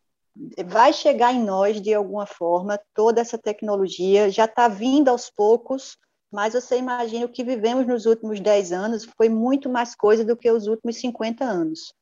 [0.67, 5.99] Vai chegar em nós de alguma forma toda essa tecnologia, já está vindo aos poucos,
[6.33, 10.37] mas você imagina o que vivemos nos últimos 10 anos foi muito mais coisa do
[10.37, 11.93] que os últimos 50 anos.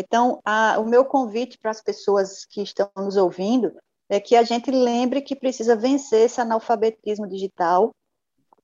[0.00, 3.76] Então, a, o meu convite para as pessoas que estão nos ouvindo
[4.08, 7.90] é que a gente lembre que precisa vencer esse analfabetismo digital,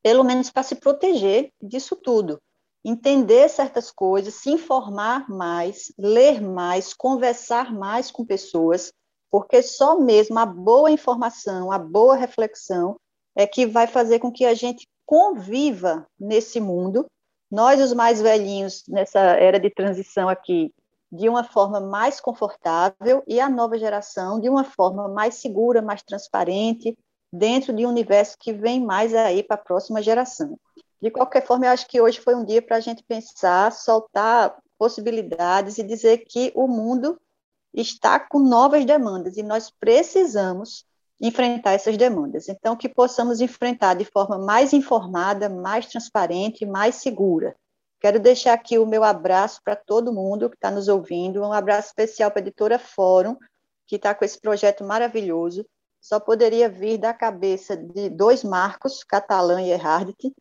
[0.00, 2.38] pelo menos para se proteger disso tudo.
[2.84, 8.92] entender certas coisas, se informar mais, ler mais, conversar mais com pessoas,
[9.28, 12.94] porque só mesmo a boa informação, a boa reflexão
[13.34, 17.06] é que vai fazer com que a gente conviva nesse mundo.
[17.50, 20.70] Nós, os mais velhinhos, nessa era de transição aqui,
[21.14, 26.02] de uma forma mais confortável e a nova geração de uma forma mais segura, mais
[26.02, 26.98] transparente,
[27.32, 30.58] dentro de um universo que vem mais aí para a próxima geração.
[31.00, 34.56] De qualquer forma, eu acho que hoje foi um dia para a gente pensar, soltar
[34.76, 37.20] possibilidades e dizer que o mundo
[37.72, 40.84] está com novas demandas e nós precisamos
[41.20, 42.48] enfrentar essas demandas.
[42.48, 47.54] Então, que possamos enfrentar de forma mais informada, mais transparente, mais segura.
[48.04, 51.88] Quero deixar aqui o meu abraço para todo mundo que está nos ouvindo, um abraço
[51.88, 53.34] especial para a editora Fórum,
[53.86, 55.64] que está com esse projeto maravilhoso.
[56.02, 60.34] Só poderia vir da cabeça de dois Marcos, Catalã e Erhardt,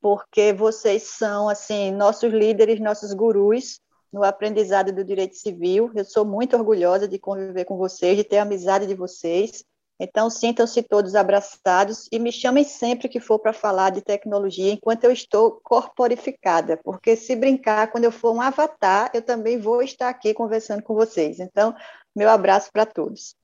[0.00, 3.80] porque vocês são assim nossos líderes, nossos gurus
[4.12, 5.90] no aprendizado do direito civil.
[5.96, 9.64] Eu sou muito orgulhosa de conviver com vocês, de ter a amizade de vocês.
[10.00, 15.04] Então, sintam-se todos abraçados e me chamem sempre que for para falar de tecnologia, enquanto
[15.04, 20.08] eu estou corporificada, porque se brincar, quando eu for um avatar, eu também vou estar
[20.08, 21.40] aqui conversando com vocês.
[21.40, 21.74] Então,
[22.14, 23.34] meu abraço para todos.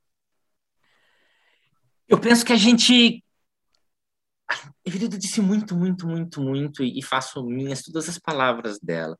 [2.07, 3.25] Eu penso que a gente.
[4.49, 9.19] A Evelida disse muito, muito, muito, muito, e faço minhas todas as palavras dela.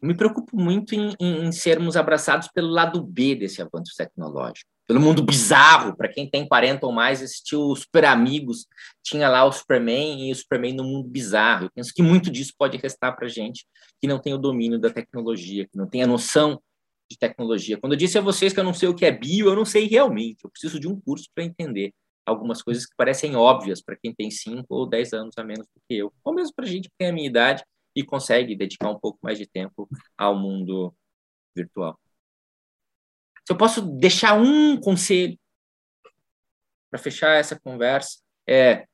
[0.00, 5.00] Me preocupo muito em, em, em sermos abraçados pelo lado B desse avanço tecnológico pelo
[5.00, 5.94] mundo bizarro.
[5.94, 8.66] Para quem tem 40 ou mais, assistiu Super Amigos,
[9.04, 11.66] tinha lá o Superman e o Superman no mundo bizarro.
[11.66, 13.66] Eu penso que muito disso pode restar para gente
[14.00, 16.60] que não tem o domínio da tecnologia, que não tem a noção
[17.10, 17.78] de tecnologia.
[17.78, 19.64] Quando eu disse a vocês que eu não sei o que é bio, eu não
[19.64, 20.38] sei realmente.
[20.42, 21.92] Eu preciso de um curso para entender
[22.24, 25.80] algumas coisas que parecem óbvias para quem tem 5 ou 10 anos a menos do
[25.88, 27.64] que eu, ou mesmo para gente que tem a minha idade
[27.98, 30.94] e consegue dedicar um pouco mais de tempo ao mundo
[31.54, 31.98] virtual.
[33.44, 35.36] Se eu posso deixar um conselho
[36.88, 38.86] para fechar essa conversa, é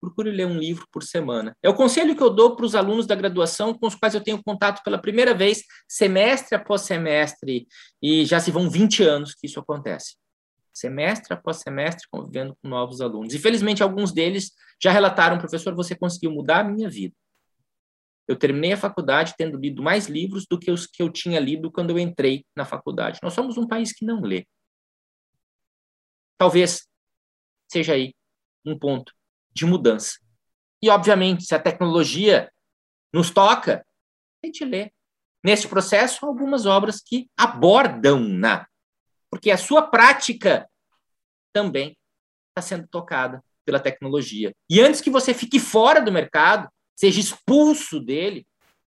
[0.00, 1.56] procure ler um livro por semana.
[1.60, 4.22] É o conselho que eu dou para os alunos da graduação com os quais eu
[4.22, 7.66] tenho contato pela primeira vez, semestre após semestre,
[8.00, 10.14] e já se vão 20 anos que isso acontece.
[10.72, 13.34] Semestre após semestre, convivendo com novos alunos.
[13.34, 17.14] Infelizmente, alguns deles já relataram, professor, você conseguiu mudar a minha vida.
[18.26, 21.70] Eu terminei a faculdade tendo lido mais livros do que os que eu tinha lido
[21.70, 23.18] quando eu entrei na faculdade.
[23.22, 24.46] Nós somos um país que não lê.
[26.38, 26.88] Talvez
[27.70, 28.14] seja aí
[28.64, 29.12] um ponto
[29.52, 30.18] de mudança.
[30.82, 32.50] E, obviamente, se a tecnologia
[33.12, 33.86] nos toca,
[34.42, 34.90] a gente lê.
[35.42, 38.66] Nesse processo, algumas obras que abordam-na.
[39.30, 40.68] Porque a sua prática
[41.52, 41.96] também
[42.48, 44.54] está sendo tocada pela tecnologia.
[44.68, 48.46] E antes que você fique fora do mercado, seja expulso dele,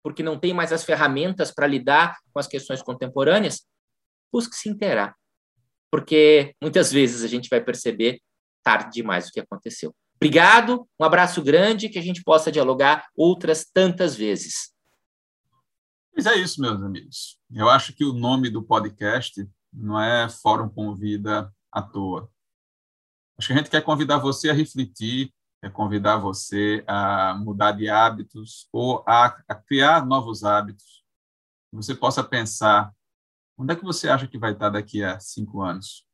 [0.03, 3.67] porque não tem mais as ferramentas para lidar com as questões contemporâneas,
[4.33, 5.15] busque se inteirar.
[5.91, 8.21] Porque muitas vezes a gente vai perceber
[8.63, 9.95] tarde demais o que aconteceu.
[10.17, 14.71] Obrigado, um abraço grande, que a gente possa dialogar outras tantas vezes.
[16.15, 17.39] Mas é isso, meus amigos.
[17.51, 22.31] Eu acho que o nome do podcast não é Fórum Convida à toa.
[23.39, 25.33] Acho que a gente quer convidar você a refletir,
[25.63, 31.05] é convidar você a mudar de hábitos ou a, a criar novos hábitos.
[31.73, 32.93] Você possa pensar
[33.59, 36.07] onde é que você acha que vai estar daqui a cinco anos?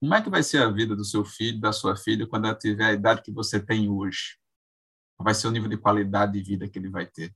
[0.00, 2.54] Como é que vai ser a vida do seu filho, da sua filha, quando ela
[2.54, 4.38] tiver a idade que você tem hoje?
[5.16, 7.34] Qual vai ser o nível de qualidade de vida que ele vai ter?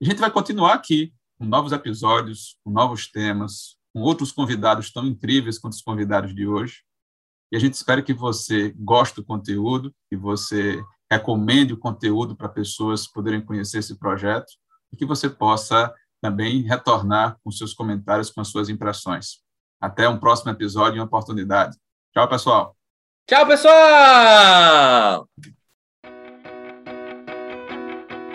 [0.00, 5.04] A gente vai continuar aqui com novos episódios, com novos temas, com outros convidados tão
[5.04, 6.84] incríveis quanto os convidados de hoje.
[7.50, 10.80] E a gente espera que você goste do conteúdo, que você
[11.10, 14.52] recomende o conteúdo para pessoas poderem conhecer esse projeto
[14.92, 19.38] e que você possa também retornar com seus comentários, com as suas impressões.
[19.80, 21.76] Até um próximo episódio e uma oportunidade.
[22.12, 22.76] Tchau, pessoal.
[23.26, 25.28] Tchau, pessoal!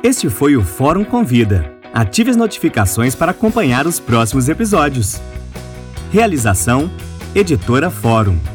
[0.03, 1.73] Este foi o Fórum Convida.
[1.93, 5.15] Ative as notificações para acompanhar os próximos episódios.
[6.11, 6.89] Realização:
[7.33, 8.54] Editora Fórum.